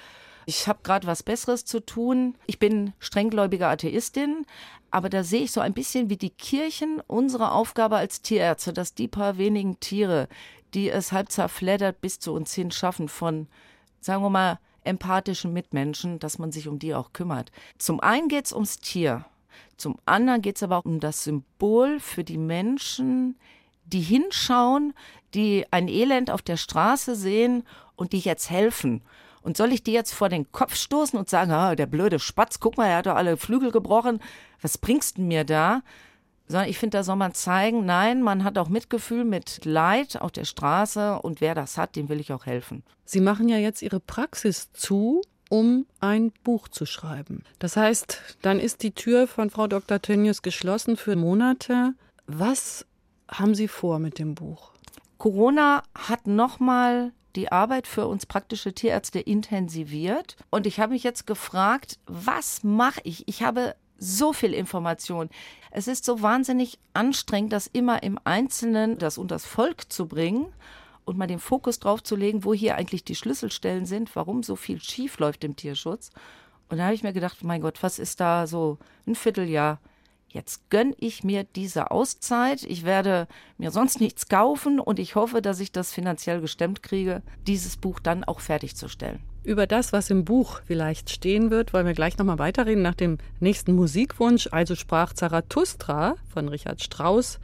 [0.45, 2.35] ich habe gerade was Besseres zu tun.
[2.45, 4.45] Ich bin strenggläubige Atheistin,
[4.91, 8.93] aber da sehe ich so ein bisschen wie die Kirchen unsere Aufgabe als Tierärzte, dass
[8.93, 10.27] die paar wenigen Tiere,
[10.73, 13.47] die es halb zerfleddert bis zu uns hin schaffen von,
[13.99, 17.51] sagen wir mal, empathischen Mitmenschen, dass man sich um die auch kümmert.
[17.79, 19.25] Zum einen geht es ums Tier,
[19.77, 23.35] zum anderen geht es aber auch um das Symbol für die Menschen,
[23.85, 24.93] die hinschauen,
[25.33, 27.63] die ein Elend auf der Straße sehen
[27.95, 29.01] und die jetzt helfen
[29.45, 32.59] Und soll ich die jetzt vor den Kopf stoßen und sagen, ah, der blöde Spatz,
[32.59, 34.19] guck mal, er hat doch alle Flügel gebrochen,
[34.59, 35.83] was bringst du mir da?
[36.47, 40.31] Sondern ich finde, da soll man zeigen, nein, man hat auch Mitgefühl mit Leid auf
[40.31, 42.81] der Straße und wer das hat, dem will ich auch helfen.
[43.05, 47.43] Sie machen ja jetzt Ihre Praxis zu, um ein Buch zu schreiben.
[47.59, 50.01] Das heißt, dann ist die Tür von Frau Dr.
[50.01, 51.93] Tönnies geschlossen für Monate.
[52.25, 52.87] Was
[53.27, 54.71] haben Sie vor mit dem Buch?
[55.19, 60.37] Corona hat nochmal die Arbeit für uns praktische Tierärzte intensiviert.
[60.49, 63.27] Und ich habe mich jetzt gefragt, was mache ich?
[63.27, 65.29] Ich habe so viel Information.
[65.71, 70.47] Es ist so wahnsinnig anstrengend, das immer im Einzelnen, das unters Volk zu bringen
[71.05, 74.55] und mal den Fokus drauf zu legen, wo hier eigentlich die Schlüsselstellen sind, warum so
[74.55, 76.09] viel schief läuft im Tierschutz.
[76.69, 79.79] Und da habe ich mir gedacht, mein Gott, was ist da so ein Vierteljahr?
[80.35, 82.63] Jetzt gönne ich mir diese Auszeit.
[82.63, 87.21] Ich werde mir sonst nichts kaufen und ich hoffe, dass ich das finanziell gestemmt kriege,
[87.47, 89.21] dieses Buch dann auch fertigzustellen.
[89.45, 93.17] Über das, was im Buch vielleicht stehen wird, wollen wir gleich nochmal weiterreden nach dem
[93.39, 94.49] nächsten Musikwunsch.
[94.51, 97.39] Also sprach Zarathustra von Richard Strauss.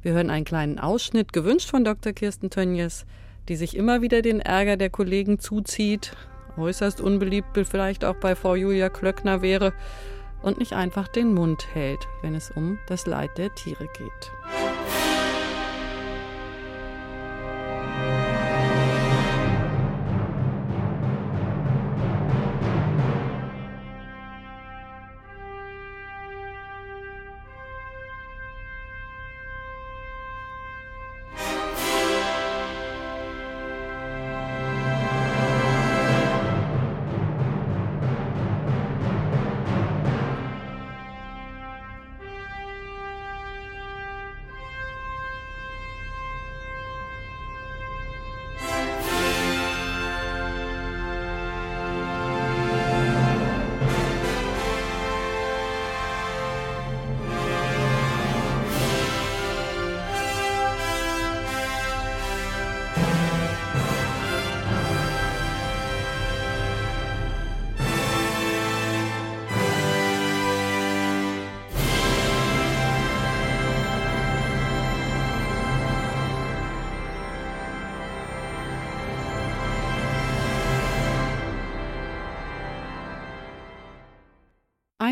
[0.00, 2.14] Wir hören einen kleinen Ausschnitt, gewünscht von Dr.
[2.14, 3.04] Kirsten Tönjes,
[3.50, 6.16] die sich immer wieder den Ärger der Kollegen zuzieht.
[6.56, 9.74] Äußerst unbeliebt vielleicht auch bei Frau Julia Klöckner wäre
[10.44, 14.83] und nicht einfach den Mund hält, wenn es um das Leid der Tiere geht.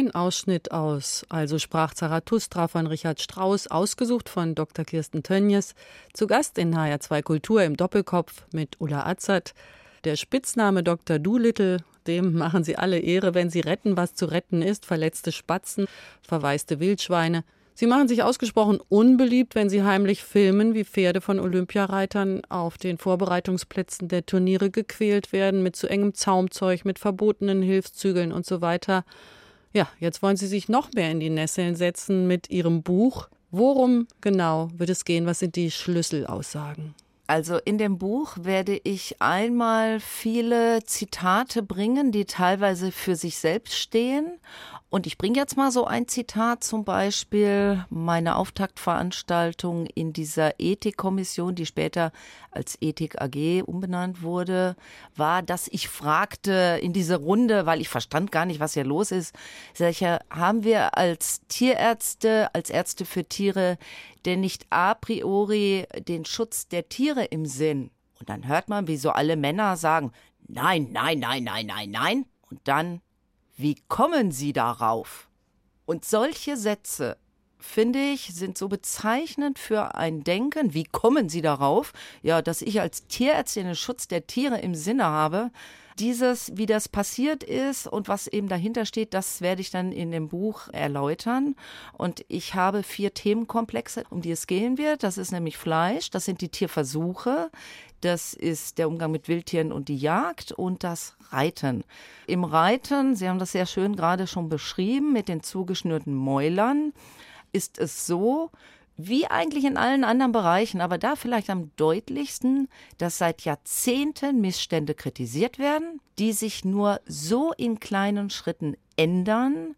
[0.03, 4.85] Ein Ausschnitt aus Also sprach Zarathustra von Richard Strauss, ausgesucht von Dr.
[4.85, 5.77] Kirsten Tönjes,
[6.13, 9.55] zu Gast in HR2 Kultur im Doppelkopf mit Ulla Azad.
[10.03, 11.21] Der Spitzname Dr.
[11.21, 15.87] Doolittle, dem machen sie alle Ehre, wenn sie retten, was zu retten ist, verletzte Spatzen,
[16.21, 17.45] verwaiste Wildschweine.
[17.75, 22.99] Sie machen sich ausgesprochen unbeliebt, wenn sie heimlich filmen, wie Pferde von Olympiareitern auf den
[22.99, 29.05] Vorbereitungsplätzen der Turniere gequält werden, mit zu engem Zaumzeug, mit verbotenen Hilfszügeln und so weiter.
[29.73, 33.29] Ja, jetzt wollen Sie sich noch mehr in die Nesseln setzen mit Ihrem Buch.
[33.51, 35.27] Worum genau wird es gehen?
[35.27, 36.95] Was sind die Schlüsselaussagen?
[37.27, 43.75] Also in dem Buch werde ich einmal viele Zitate bringen, die teilweise für sich selbst
[43.75, 44.39] stehen
[44.93, 51.55] und ich bringe jetzt mal so ein Zitat, zum Beispiel meine Auftaktveranstaltung in dieser Ethikkommission,
[51.55, 52.13] die später
[52.51, 54.77] als Ethik AG umbenannt wurde,
[55.17, 59.13] war, dass ich fragte in dieser Runde, weil ich verstand gar nicht, was hier los
[59.13, 59.35] ist,
[59.73, 63.79] solche haben wir als Tierärzte, als Ärzte für Tiere
[64.27, 67.91] denn nicht a priori den Schutz der Tiere im Sinn?
[68.21, 70.13] Und dann hört man, wie so alle Männer sagen,
[70.47, 72.27] nein, nein, nein, nein, nein, nein.
[72.51, 73.01] Und dann
[73.63, 75.29] wie kommen Sie darauf?
[75.87, 77.17] Und solche Sätze,
[77.59, 80.75] finde ich, sind so bezeichnend für ein Denken.
[80.75, 81.93] Wie kommen Sie darauf?
[82.23, 85.51] Ja, dass ich als Tierärztin den Schutz der Tiere im Sinne habe.
[85.99, 90.11] Dieses, wie das passiert ist und was eben dahinter steht, das werde ich dann in
[90.11, 91.55] dem Buch erläutern.
[91.93, 95.03] Und ich habe vier Themenkomplexe, um die es gehen wird.
[95.03, 97.51] Das ist nämlich Fleisch, das sind die Tierversuche,
[98.05, 101.85] das ist der Umgang mit Wildtieren und die Jagd und das Reiten.
[102.27, 106.93] Im Reiten, Sie haben das sehr schön gerade schon beschrieben, mit den zugeschnürten Mäulern,
[107.53, 108.51] ist es so,
[108.97, 114.95] wie eigentlich in allen anderen Bereichen, aber da vielleicht am deutlichsten, dass seit Jahrzehnten Missstände
[114.95, 119.75] kritisiert werden, die sich nur so in kleinen Schritten ändern,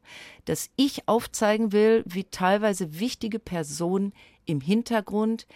[0.47, 4.13] dass ich aufzeigen will, wie teilweise wichtige Personen
[4.47, 5.47] im Hintergrund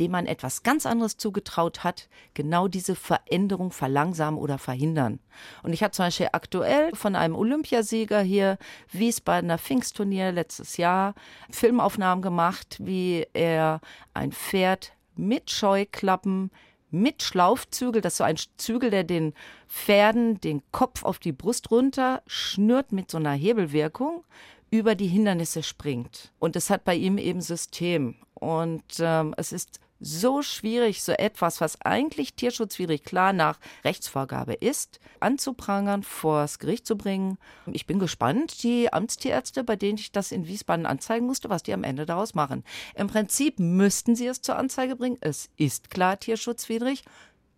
[0.00, 5.20] dem man etwas ganz anderes zugetraut hat, genau diese Veränderung verlangsamen oder verhindern.
[5.62, 8.58] Und ich habe zum Beispiel aktuell von einem Olympiasieger hier,
[8.90, 11.14] Wiesbadener Pfingstturnier letztes Jahr,
[11.50, 13.80] Filmaufnahmen gemacht, wie er
[14.14, 16.50] ein Pferd mit Scheuklappen
[16.92, 19.32] mit Schlaufzügel, das ist so ein Zügel, der den
[19.68, 24.24] Pferden den Kopf auf die Brust runter schnürt mit so einer Hebelwirkung,
[24.70, 26.32] über die Hindernisse springt.
[26.38, 28.16] Und es hat bei ihm eben System.
[28.34, 34.98] Und ähm, es ist so schwierig, so etwas, was eigentlich tierschutzwidrig klar nach Rechtsvorgabe ist,
[35.20, 37.38] anzuprangern, vors Gericht zu bringen.
[37.70, 41.74] Ich bin gespannt, die Amtstierärzte, bei denen ich das in Wiesbaden anzeigen musste, was die
[41.74, 42.64] am Ende daraus machen.
[42.94, 45.18] Im Prinzip müssten sie es zur Anzeige bringen.
[45.20, 47.04] Es ist klar tierschutzwidrig.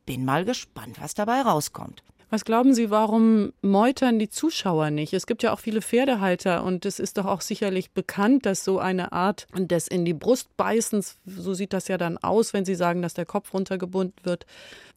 [0.04, 2.02] Bin mal gespannt, was dabei rauskommt.
[2.32, 5.12] Was glauben Sie, warum meutern die Zuschauer nicht?
[5.12, 8.78] Es gibt ja auch viele Pferdehalter und es ist doch auch sicherlich bekannt, dass so
[8.78, 12.74] eine Art des in die Brust beißens, so sieht das ja dann aus, wenn Sie
[12.74, 14.46] sagen, dass der Kopf runtergebunden wird.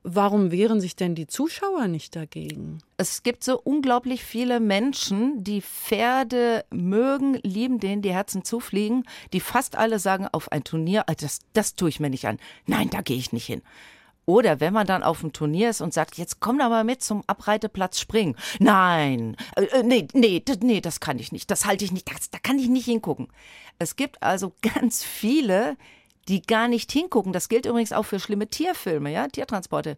[0.01, 2.77] Warum wehren sich denn die Zuschauer nicht dagegen?
[2.95, 9.41] Es gibt so unglaublich viele Menschen, die Pferde mögen, lieben, denen die Herzen zufliegen, die
[9.41, 12.39] fast alle sagen, auf ein Turnier, das, das tue ich mir nicht an.
[12.65, 13.61] Nein, da gehe ich nicht hin.
[14.26, 17.03] Oder wenn man dann auf dem Turnier ist und sagt, jetzt komm doch mal mit
[17.03, 18.36] zum Abreiteplatz springen.
[18.59, 21.51] Nein, äh nee, nee, nee, das kann ich nicht.
[21.51, 22.11] Das halte ich nicht.
[22.11, 23.28] Das, da kann ich nicht hingucken.
[23.78, 25.78] Es gibt also ganz viele,
[26.28, 27.34] die gar nicht hingucken.
[27.34, 29.95] Das gilt übrigens auch für schlimme Tierfilme, ja, Tiertransporte.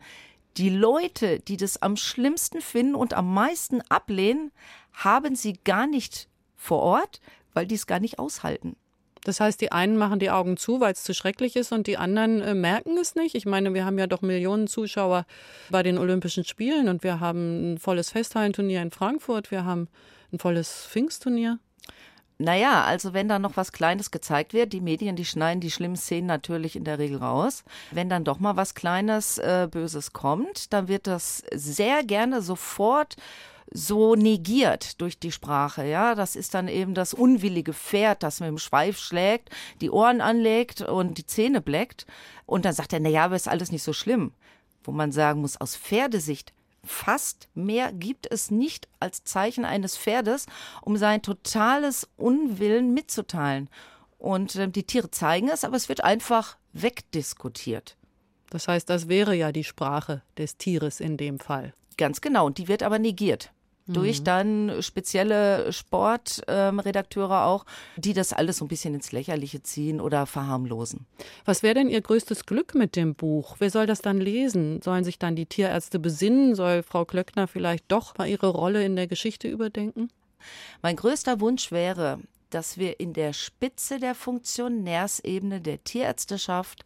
[0.57, 4.51] Die Leute, die das am schlimmsten finden und am meisten ablehnen,
[4.91, 7.21] haben sie gar nicht vor Ort,
[7.53, 8.75] weil die es gar nicht aushalten.
[9.27, 11.97] Das heißt, die einen machen die Augen zu, weil es zu schrecklich ist, und die
[11.97, 13.35] anderen äh, merken es nicht.
[13.35, 15.25] Ich meine, wir haben ja doch Millionen Zuschauer
[15.69, 19.89] bei den Olympischen Spielen und wir haben ein volles Festhallenturnier in Frankfurt, wir haben
[20.31, 21.59] ein volles Pfingstturnier.
[22.37, 25.97] Naja, also wenn da noch was Kleines gezeigt wird, die Medien, die schneiden die schlimmen
[25.97, 27.65] Szenen natürlich in der Regel raus.
[27.91, 33.17] Wenn dann doch mal was Kleines, äh, Böses kommt, dann wird das sehr gerne sofort
[33.71, 35.85] so negiert durch die Sprache.
[35.85, 39.49] Ja, das ist dann eben das unwillige Pferd, das mit dem Schweif schlägt,
[39.81, 42.05] die Ohren anlegt und die Zähne bleckt.
[42.45, 44.31] Und dann sagt er, na ja, aber ist alles nicht so schlimm.
[44.83, 46.53] Wo man sagen muss, aus Pferdesicht,
[46.83, 50.45] fast mehr gibt es nicht als Zeichen eines Pferdes,
[50.81, 53.69] um sein totales Unwillen mitzuteilen.
[54.17, 57.97] Und äh, die Tiere zeigen es, aber es wird einfach wegdiskutiert.
[58.49, 61.73] Das heißt, das wäre ja die Sprache des Tieres in dem Fall.
[61.97, 63.51] Ganz genau, und die wird aber negiert
[63.87, 64.23] durch mhm.
[64.25, 67.65] dann spezielle Sportredakteure ähm, auch,
[67.95, 71.05] die das alles so ein bisschen ins Lächerliche ziehen oder verharmlosen.
[71.45, 73.55] Was wäre denn Ihr größtes Glück mit dem Buch?
[73.59, 74.81] Wer soll das dann lesen?
[74.81, 76.55] Sollen sich dann die Tierärzte besinnen?
[76.55, 80.09] Soll Frau Klöckner vielleicht doch mal ihre Rolle in der Geschichte überdenken?
[80.81, 82.19] Mein größter Wunsch wäre,
[82.49, 86.85] dass wir in der Spitze der Funktionärsebene der Tierärzteschaft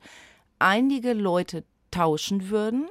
[0.59, 2.87] einige Leute tauschen würden,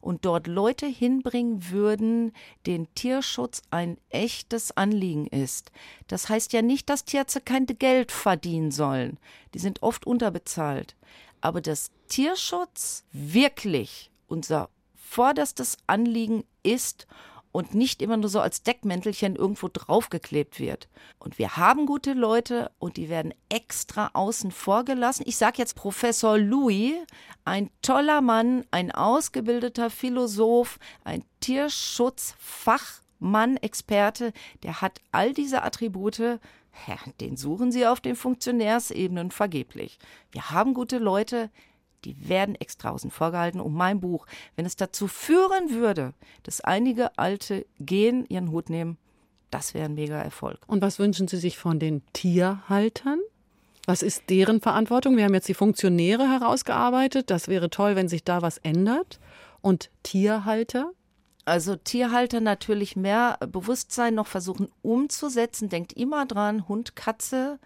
[0.00, 2.32] und dort Leute hinbringen würden,
[2.66, 5.72] den Tierschutz ein echtes Anliegen ist.
[6.06, 9.18] Das heißt ja nicht, dass Tierärzte kein Geld verdienen sollen.
[9.54, 10.96] Die sind oft unterbezahlt.
[11.40, 17.06] Aber dass Tierschutz wirklich unser vorderstes Anliegen ist
[17.52, 20.88] und nicht immer nur so als Deckmäntelchen irgendwo draufgeklebt wird.
[21.18, 25.24] Und wir haben gute Leute und die werden extra außen vor gelassen.
[25.26, 26.94] Ich sage jetzt Professor Louis,
[27.44, 34.32] ein toller Mann, ein ausgebildeter Philosoph, ein Tierschutzfachmann, Experte,
[34.62, 36.38] der hat all diese Attribute.
[37.20, 39.98] Den suchen Sie auf den Funktionärsebenen vergeblich.
[40.30, 41.50] Wir haben gute Leute,
[42.04, 43.60] die werden extra außen vorgehalten.
[43.60, 44.26] Und mein Buch,
[44.56, 48.98] wenn es dazu führen würde, dass einige Alte gehen, ihren Hut nehmen,
[49.50, 50.58] das wäre ein mega Erfolg.
[50.66, 53.20] Und was wünschen Sie sich von den Tierhaltern?
[53.86, 55.16] Was ist deren Verantwortung?
[55.16, 57.30] Wir haben jetzt die Funktionäre herausgearbeitet.
[57.30, 59.18] Das wäre toll, wenn sich da was ändert.
[59.60, 60.92] Und Tierhalter?
[61.44, 65.68] Also Tierhalter natürlich mehr Bewusstsein noch versuchen umzusetzen.
[65.68, 67.58] Denkt immer dran, Hund, Katze,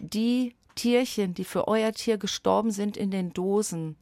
[0.00, 3.96] die Tierchen, die für euer Tier gestorben sind in den Dosen,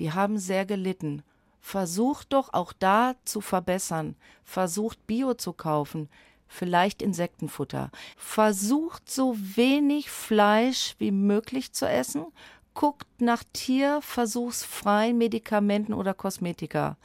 [0.00, 1.22] die haben sehr gelitten.
[1.60, 4.16] Versucht doch auch da zu verbessern.
[4.44, 6.08] Versucht Bio zu kaufen.
[6.48, 7.90] Vielleicht Insektenfutter.
[8.16, 12.26] Versucht so wenig Fleisch wie möglich zu essen.
[12.74, 16.96] Guckt nach tierversuchsfreien Medikamenten oder Kosmetika.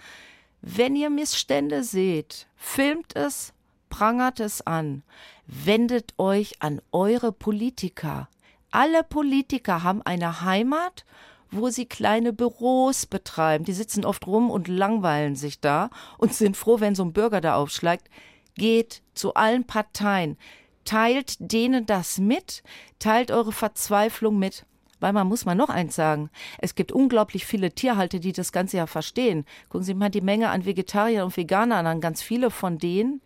[0.62, 3.54] Wenn ihr Missstände seht, filmt es,
[3.90, 5.04] prangert es an.
[5.46, 8.28] Wendet euch an eure Politiker.
[8.72, 11.06] Alle Politiker haben eine Heimat,
[11.52, 13.66] wo sie kleine Büros betreiben.
[13.66, 17.42] Die sitzen oft rum und langweilen sich da und sind froh, wenn so ein Bürger
[17.42, 18.10] da aufschlägt.
[18.56, 20.38] Geht zu allen Parteien,
[20.86, 22.64] teilt denen das mit,
[23.00, 24.66] teilt eure Verzweiflung mit.
[25.02, 26.30] Weil man muss mal noch eins sagen.
[26.60, 29.46] Es gibt unglaublich viele Tierhalter, die das Ganze ja verstehen.
[29.68, 32.02] Gucken Sie mal die Menge an Vegetariern und Veganern an.
[32.02, 33.22] Ganz viele von denen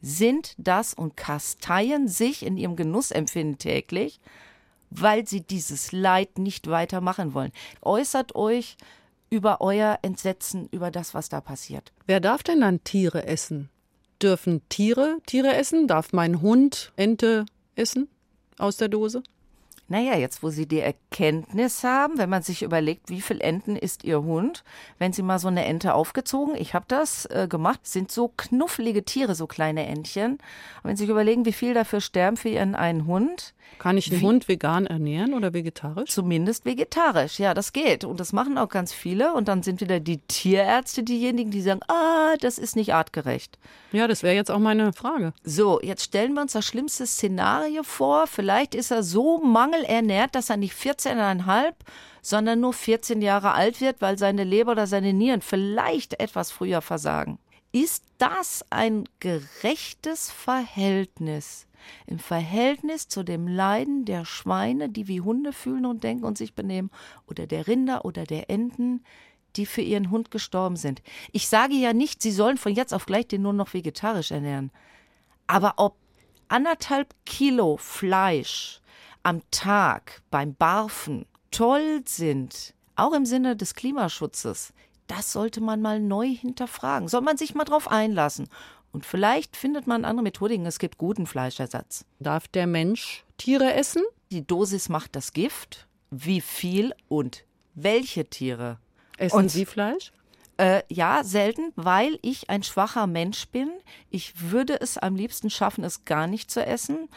[0.00, 4.20] sind das und kasteien sich in ihrem Genussempfinden täglich
[4.90, 7.52] weil sie dieses Leid nicht weitermachen wollen.
[7.82, 8.76] Äußert euch
[9.30, 11.92] über euer Entsetzen über das, was da passiert.
[12.06, 13.70] Wer darf denn dann Tiere essen?
[14.22, 15.88] Dürfen Tiere Tiere essen?
[15.88, 18.08] Darf mein Hund Ente essen
[18.58, 19.22] aus der Dose?
[19.88, 24.02] Naja, jetzt wo Sie die Erkenntnis haben, wenn man sich überlegt, wie viel Enten isst
[24.02, 24.64] Ihr Hund,
[24.98, 29.04] wenn Sie mal so eine Ente aufgezogen, ich habe das äh, gemacht, sind so knuffelige
[29.04, 30.32] Tiere, so kleine Entchen.
[30.32, 30.40] Und
[30.84, 34.22] wenn Sie sich überlegen, wie viel dafür sterben für Ihren einen Hund, kann ich den?
[34.22, 36.10] Hund vegan ernähren oder vegetarisch?
[36.10, 38.04] Zumindest vegetarisch, ja, das geht.
[38.04, 39.34] Und das machen auch ganz viele.
[39.34, 43.58] Und dann sind wieder die Tierärzte diejenigen, die sagen, ah, das ist nicht artgerecht.
[43.92, 45.32] Ja, das wäre jetzt auch meine Frage.
[45.44, 48.26] So, jetzt stellen wir uns das schlimmste Szenario vor.
[48.26, 49.38] Vielleicht ist er so
[49.76, 51.74] mangelernährt, dass er nicht 14,5,
[52.22, 56.82] sondern nur 14 Jahre alt wird, weil seine Leber oder seine Nieren vielleicht etwas früher
[56.82, 57.38] versagen.
[57.72, 61.66] Ist das ein gerechtes Verhältnis?
[62.08, 66.52] im Verhältnis zu dem Leiden der Schweine, die wie Hunde fühlen und denken und sich
[66.52, 66.90] benehmen,
[67.28, 69.04] oder der Rinder oder der Enten,
[69.54, 71.00] die für ihren Hund gestorben sind.
[71.30, 74.72] Ich sage ja nicht, sie sollen von jetzt auf gleich den nur noch vegetarisch ernähren.
[75.46, 75.94] Aber ob
[76.48, 78.80] anderthalb Kilo Fleisch
[79.26, 84.72] am Tag beim Barfen toll sind, auch im Sinne des Klimaschutzes,
[85.08, 87.08] das sollte man mal neu hinterfragen.
[87.08, 88.48] Soll man sich mal drauf einlassen.
[88.92, 90.64] Und vielleicht findet man andere Methodiken.
[90.64, 92.04] Es gibt guten Fleischersatz.
[92.20, 94.04] Darf der Mensch Tiere essen?
[94.30, 95.88] Die Dosis macht das Gift.
[96.12, 98.78] Wie viel und welche Tiere?
[99.18, 100.12] Essen und, Sie Fleisch?
[100.58, 103.70] Äh, ja, selten, weil ich ein schwacher Mensch bin.
[104.08, 107.08] Ich würde es am liebsten schaffen, es gar nicht zu essen.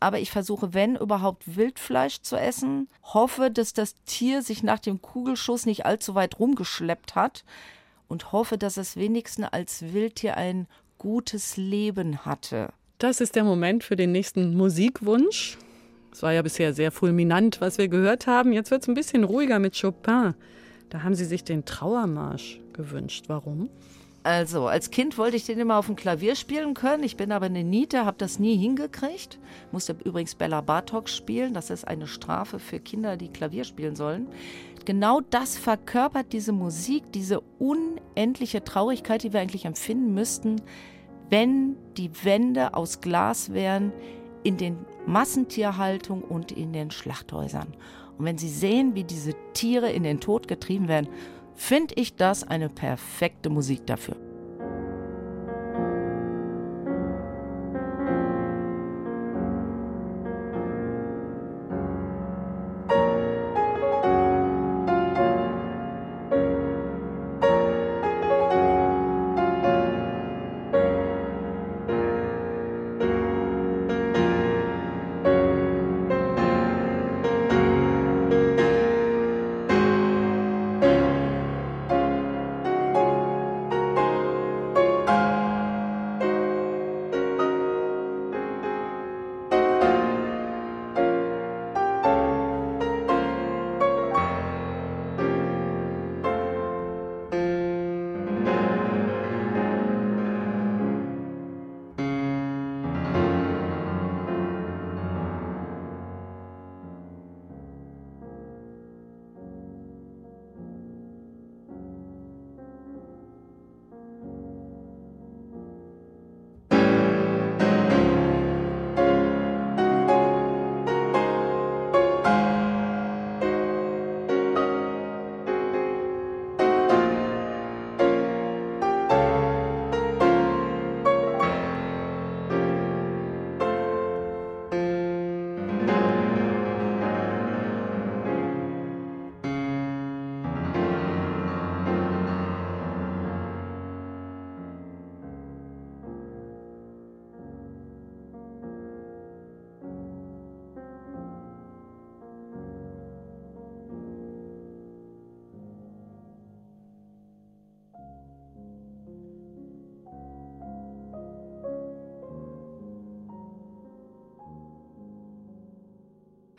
[0.00, 2.88] Aber ich versuche, wenn überhaupt, Wildfleisch zu essen.
[3.02, 7.44] Hoffe, dass das Tier sich nach dem Kugelschuss nicht allzu weit rumgeschleppt hat.
[8.08, 12.70] Und hoffe, dass es wenigstens als Wildtier ein gutes Leben hatte.
[12.98, 15.56] Das ist der Moment für den nächsten Musikwunsch.
[16.10, 18.52] Es war ja bisher sehr fulminant, was wir gehört haben.
[18.52, 20.34] Jetzt wird es ein bisschen ruhiger mit Chopin.
[20.88, 23.24] Da haben Sie sich den Trauermarsch gewünscht.
[23.28, 23.68] Warum?
[24.22, 27.02] Also, als Kind wollte ich den immer auf dem Klavier spielen können.
[27.02, 29.38] Ich bin aber eine Niete, habe das nie hingekriegt.
[29.70, 31.54] Musste übrigens Bella Bartok spielen.
[31.54, 34.28] Das ist eine Strafe für Kinder, die Klavier spielen sollen.
[34.84, 40.62] Genau das verkörpert diese Musik, diese unendliche Traurigkeit, die wir eigentlich empfinden müssten,
[41.30, 43.92] wenn die Wände aus Glas wären
[44.44, 47.68] in den Massentierhaltung und in den Schlachthäusern.
[48.18, 51.08] Und wenn Sie sehen, wie diese Tiere in den Tod getrieben werden,
[51.58, 54.27] finde ich das eine perfekte Musik dafür.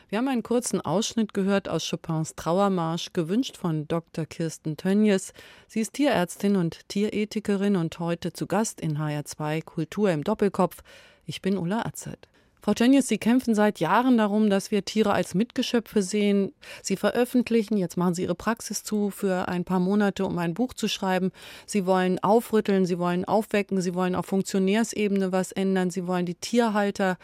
[0.09, 4.25] Wir haben einen kurzen Ausschnitt gehört aus Chopins Trauermarsch, gewünscht von Dr.
[4.25, 5.33] Kirsten Tönjes.
[5.67, 10.81] Sie ist Tierärztin und Tierethikerin und heute zu Gast in HR2 Kultur im Doppelkopf.
[11.27, 12.27] Ich bin Ulla Atzert.
[12.59, 16.53] Frau Tönjes, Sie kämpfen seit Jahren darum, dass wir Tiere als Mitgeschöpfe sehen.
[16.81, 20.73] Sie veröffentlichen, jetzt machen Sie Ihre Praxis zu für ein paar Monate, um ein Buch
[20.73, 21.31] zu schreiben.
[21.67, 26.33] Sie wollen aufrütteln, Sie wollen aufwecken, Sie wollen auf Funktionärsebene was ändern, Sie wollen die
[26.33, 27.19] Tierhalter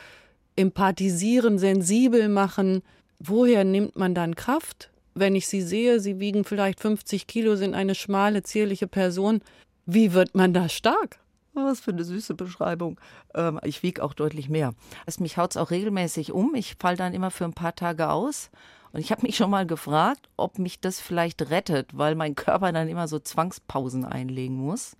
[0.55, 2.81] empathisieren, sensibel machen.
[3.19, 7.73] Woher nimmt man dann Kraft, wenn ich sie sehe, sie wiegen vielleicht 50 Kilo, sind
[7.73, 9.41] eine schmale, zierliche Person.
[9.85, 11.19] Wie wird man da stark?
[11.53, 12.99] Was für eine süße Beschreibung.
[13.33, 14.73] Ähm, ich wiege auch deutlich mehr.
[15.05, 16.53] Also mich haut es auch regelmäßig um.
[16.53, 18.49] Ich falle dann immer für ein paar Tage aus.
[18.95, 22.71] Und ich habe mich schon mal gefragt, ob mich das vielleicht rettet, weil mein Körper
[22.71, 24.95] dann immer so Zwangspausen einlegen muss.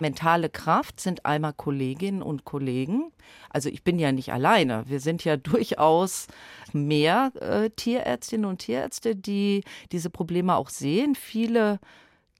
[0.00, 3.12] Mentale Kraft sind einmal Kolleginnen und Kollegen.
[3.50, 4.84] Also ich bin ja nicht alleine.
[4.86, 6.26] Wir sind ja durchaus
[6.72, 11.14] mehr äh, Tierärztinnen und Tierärzte, die diese Probleme auch sehen.
[11.14, 11.80] Viele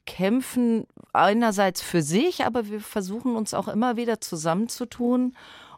[0.06, 5.34] kämpfen einerseits für sich, aber wir versuchen uns auch immer wieder zusammenzutun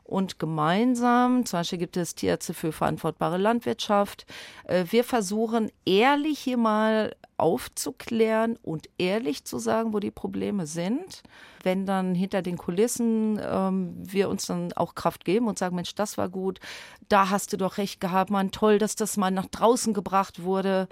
[0.07, 4.25] und gemeinsam, zum Beispiel gibt es Tierärzte für verantwortbare Landwirtschaft,
[4.65, 11.23] äh, wir versuchen ehrlich hier mal aufzuklären und ehrlich zu sagen, wo die Probleme sind.
[11.63, 15.95] Wenn dann hinter den Kulissen ähm, wir uns dann auch Kraft geben und sagen, Mensch,
[15.95, 16.61] das war gut,
[17.09, 20.89] da hast du doch recht gehabt, man toll, dass das mal nach draußen gebracht wurde.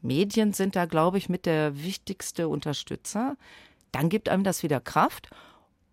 [0.00, 3.36] Medien sind da, glaube ich, mit der wichtigste Unterstützer.
[3.92, 5.30] Dann gibt einem das wieder Kraft.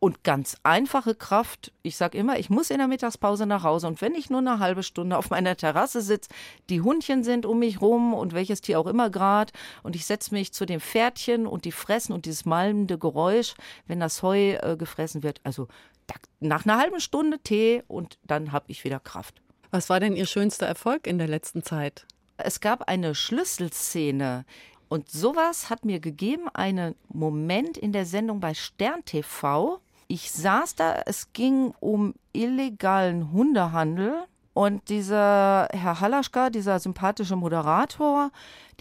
[0.03, 4.01] Und ganz einfache Kraft, ich sage immer, ich muss in der Mittagspause nach Hause und
[4.01, 6.27] wenn ich nur eine halbe Stunde auf meiner Terrasse sitze,
[6.71, 10.33] die Hundchen sind um mich rum und welches Tier auch immer gerade und ich setze
[10.33, 13.53] mich zu dem Pferdchen und die fressen und dieses malmende Geräusch,
[13.85, 15.39] wenn das Heu äh, gefressen wird.
[15.43, 15.67] Also
[16.07, 19.39] da, nach einer halben Stunde Tee und dann habe ich wieder Kraft.
[19.69, 22.07] Was war denn Ihr schönster Erfolg in der letzten Zeit?
[22.37, 24.45] Es gab eine Schlüsselszene,
[24.91, 29.79] und sowas hat mir gegeben einen Moment in der Sendung bei Stern TV.
[30.12, 34.26] Ich saß da, es ging um illegalen Hundehandel.
[34.53, 38.32] Und dieser Herr Halaschka, dieser sympathische Moderator,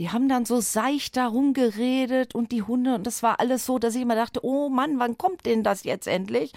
[0.00, 2.96] die haben dann so seicht darum geredet und die Hunde.
[2.96, 5.84] Und das war alles so, dass ich immer dachte, oh Mann, wann kommt denn das
[5.84, 6.52] jetzt endlich?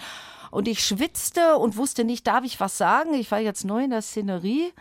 [0.50, 3.14] Und ich schwitzte und wusste nicht, darf ich was sagen?
[3.14, 4.72] Ich war jetzt neu in der Szenerie.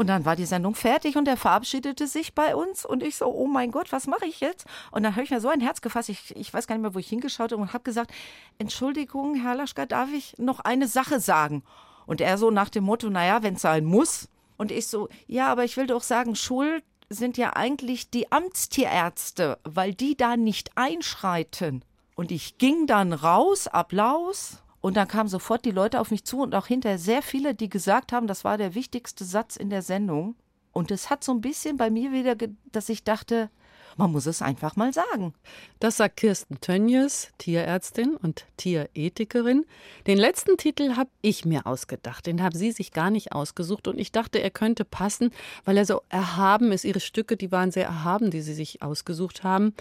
[0.00, 3.26] Und dann war die Sendung fertig und er verabschiedete sich bei uns und ich so,
[3.26, 4.64] oh mein Gott, was mache ich jetzt?
[4.92, 6.94] Und dann habe ich mir so ein Herz gefasst, ich, ich weiß gar nicht mehr,
[6.94, 8.12] wo ich hingeschaut habe und habe gesagt,
[8.58, 11.64] Entschuldigung, Herr Laschka, darf ich noch eine Sache sagen?
[12.06, 14.28] Und er so nach dem Motto, naja, wenn es sein muss.
[14.56, 19.58] Und ich so, ja, aber ich will doch sagen, schuld sind ja eigentlich die Amtstierärzte,
[19.64, 21.84] weil die da nicht einschreiten.
[22.14, 26.40] Und ich ging dann raus, Applaus, und dann kamen sofort die Leute auf mich zu
[26.42, 29.82] und auch hinterher sehr viele, die gesagt haben, das war der wichtigste Satz in der
[29.82, 30.36] Sendung.
[30.72, 32.36] Und es hat so ein bisschen bei mir wieder,
[32.70, 33.50] dass ich dachte,
[33.96, 35.34] man muss es einfach mal sagen.
[35.80, 39.66] Das sagt Kirsten Tönjes, Tierärztin und Tierethikerin.
[40.06, 42.26] Den letzten Titel habe ich mir ausgedacht.
[42.26, 43.88] Den haben Sie sich gar nicht ausgesucht.
[43.88, 45.32] Und ich dachte, er könnte passen,
[45.64, 46.84] weil er so erhaben ist.
[46.84, 49.74] Ihre Stücke, die waren sehr erhaben, die Sie sich ausgesucht haben.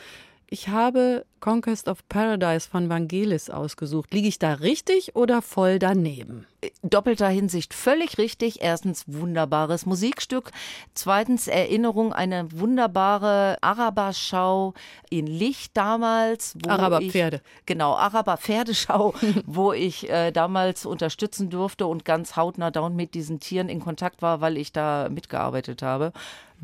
[0.50, 4.14] Ich habe Conquest of Paradise von Vangelis ausgesucht.
[4.14, 6.48] Liege ich da richtig oder voll daneben?
[6.84, 8.62] Doppelter Hinsicht völlig richtig.
[8.62, 10.52] Erstens wunderbares Musikstück.
[10.94, 14.74] Zweitens Erinnerung eine wunderbare Araberschau
[15.10, 16.56] in Licht damals.
[16.66, 17.42] Araberpferde.
[17.66, 23.68] Genau, Araber-Pferdeschau, wo ich äh, damals unterstützen durfte und ganz hautnah down mit diesen Tieren
[23.68, 26.14] in Kontakt war, weil ich da mitgearbeitet habe.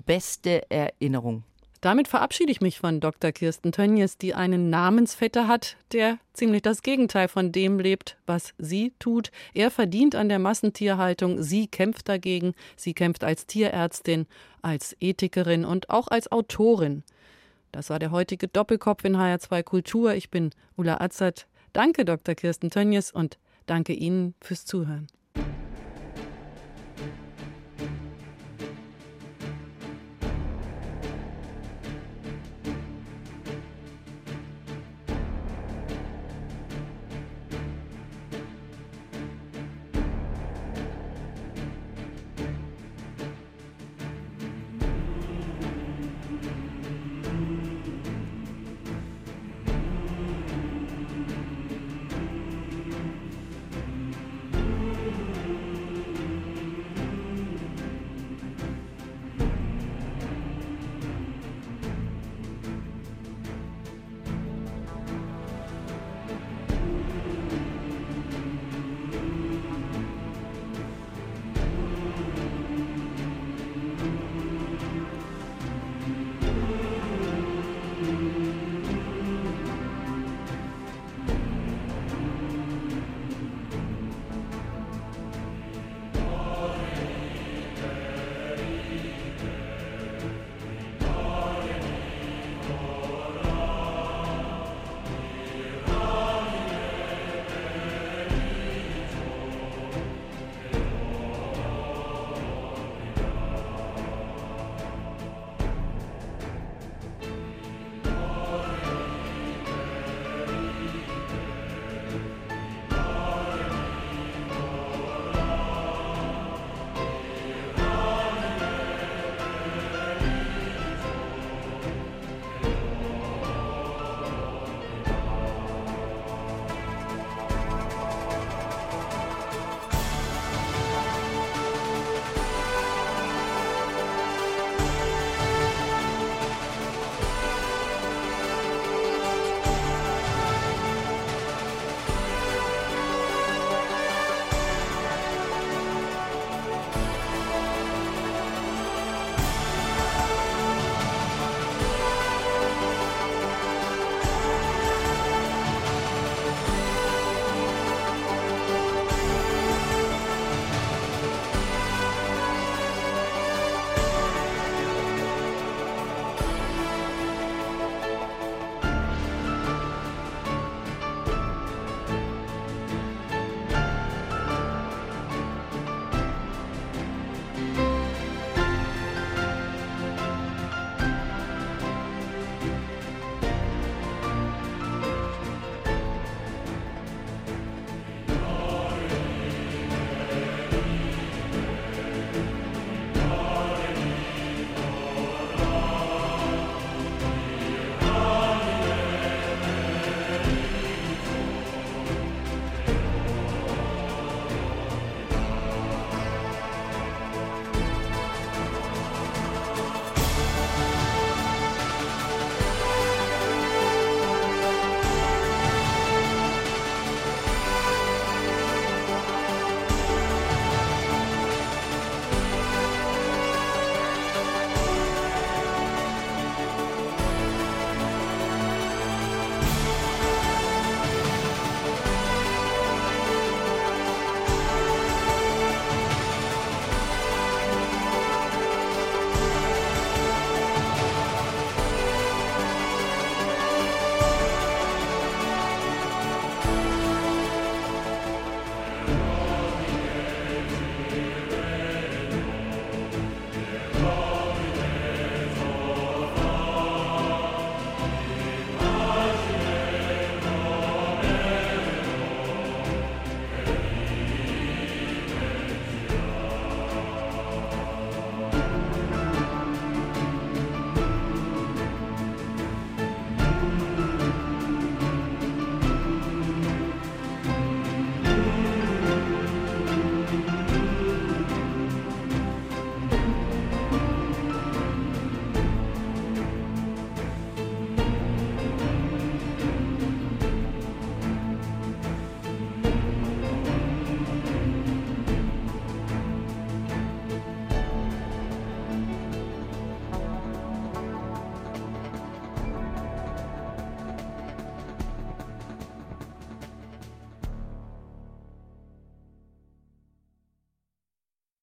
[0.05, 1.43] Beste Erinnerung.
[1.83, 3.33] Damit verabschiede ich mich von Dr.
[3.33, 8.93] Kirsten Tönjes, die einen Namensvetter hat, der ziemlich das Gegenteil von dem lebt, was sie
[8.99, 9.31] tut.
[9.53, 14.27] Er verdient an der Massentierhaltung, sie kämpft dagegen, sie kämpft als Tierärztin,
[14.61, 17.03] als Ethikerin und auch als Autorin.
[17.73, 20.13] Das war der heutige Doppelkopf in HR2 Kultur.
[20.13, 21.47] Ich bin Ulla Azad.
[21.73, 22.33] Danke, Dr.
[22.33, 25.07] Kirsten Tönjes, und danke Ihnen fürs Zuhören.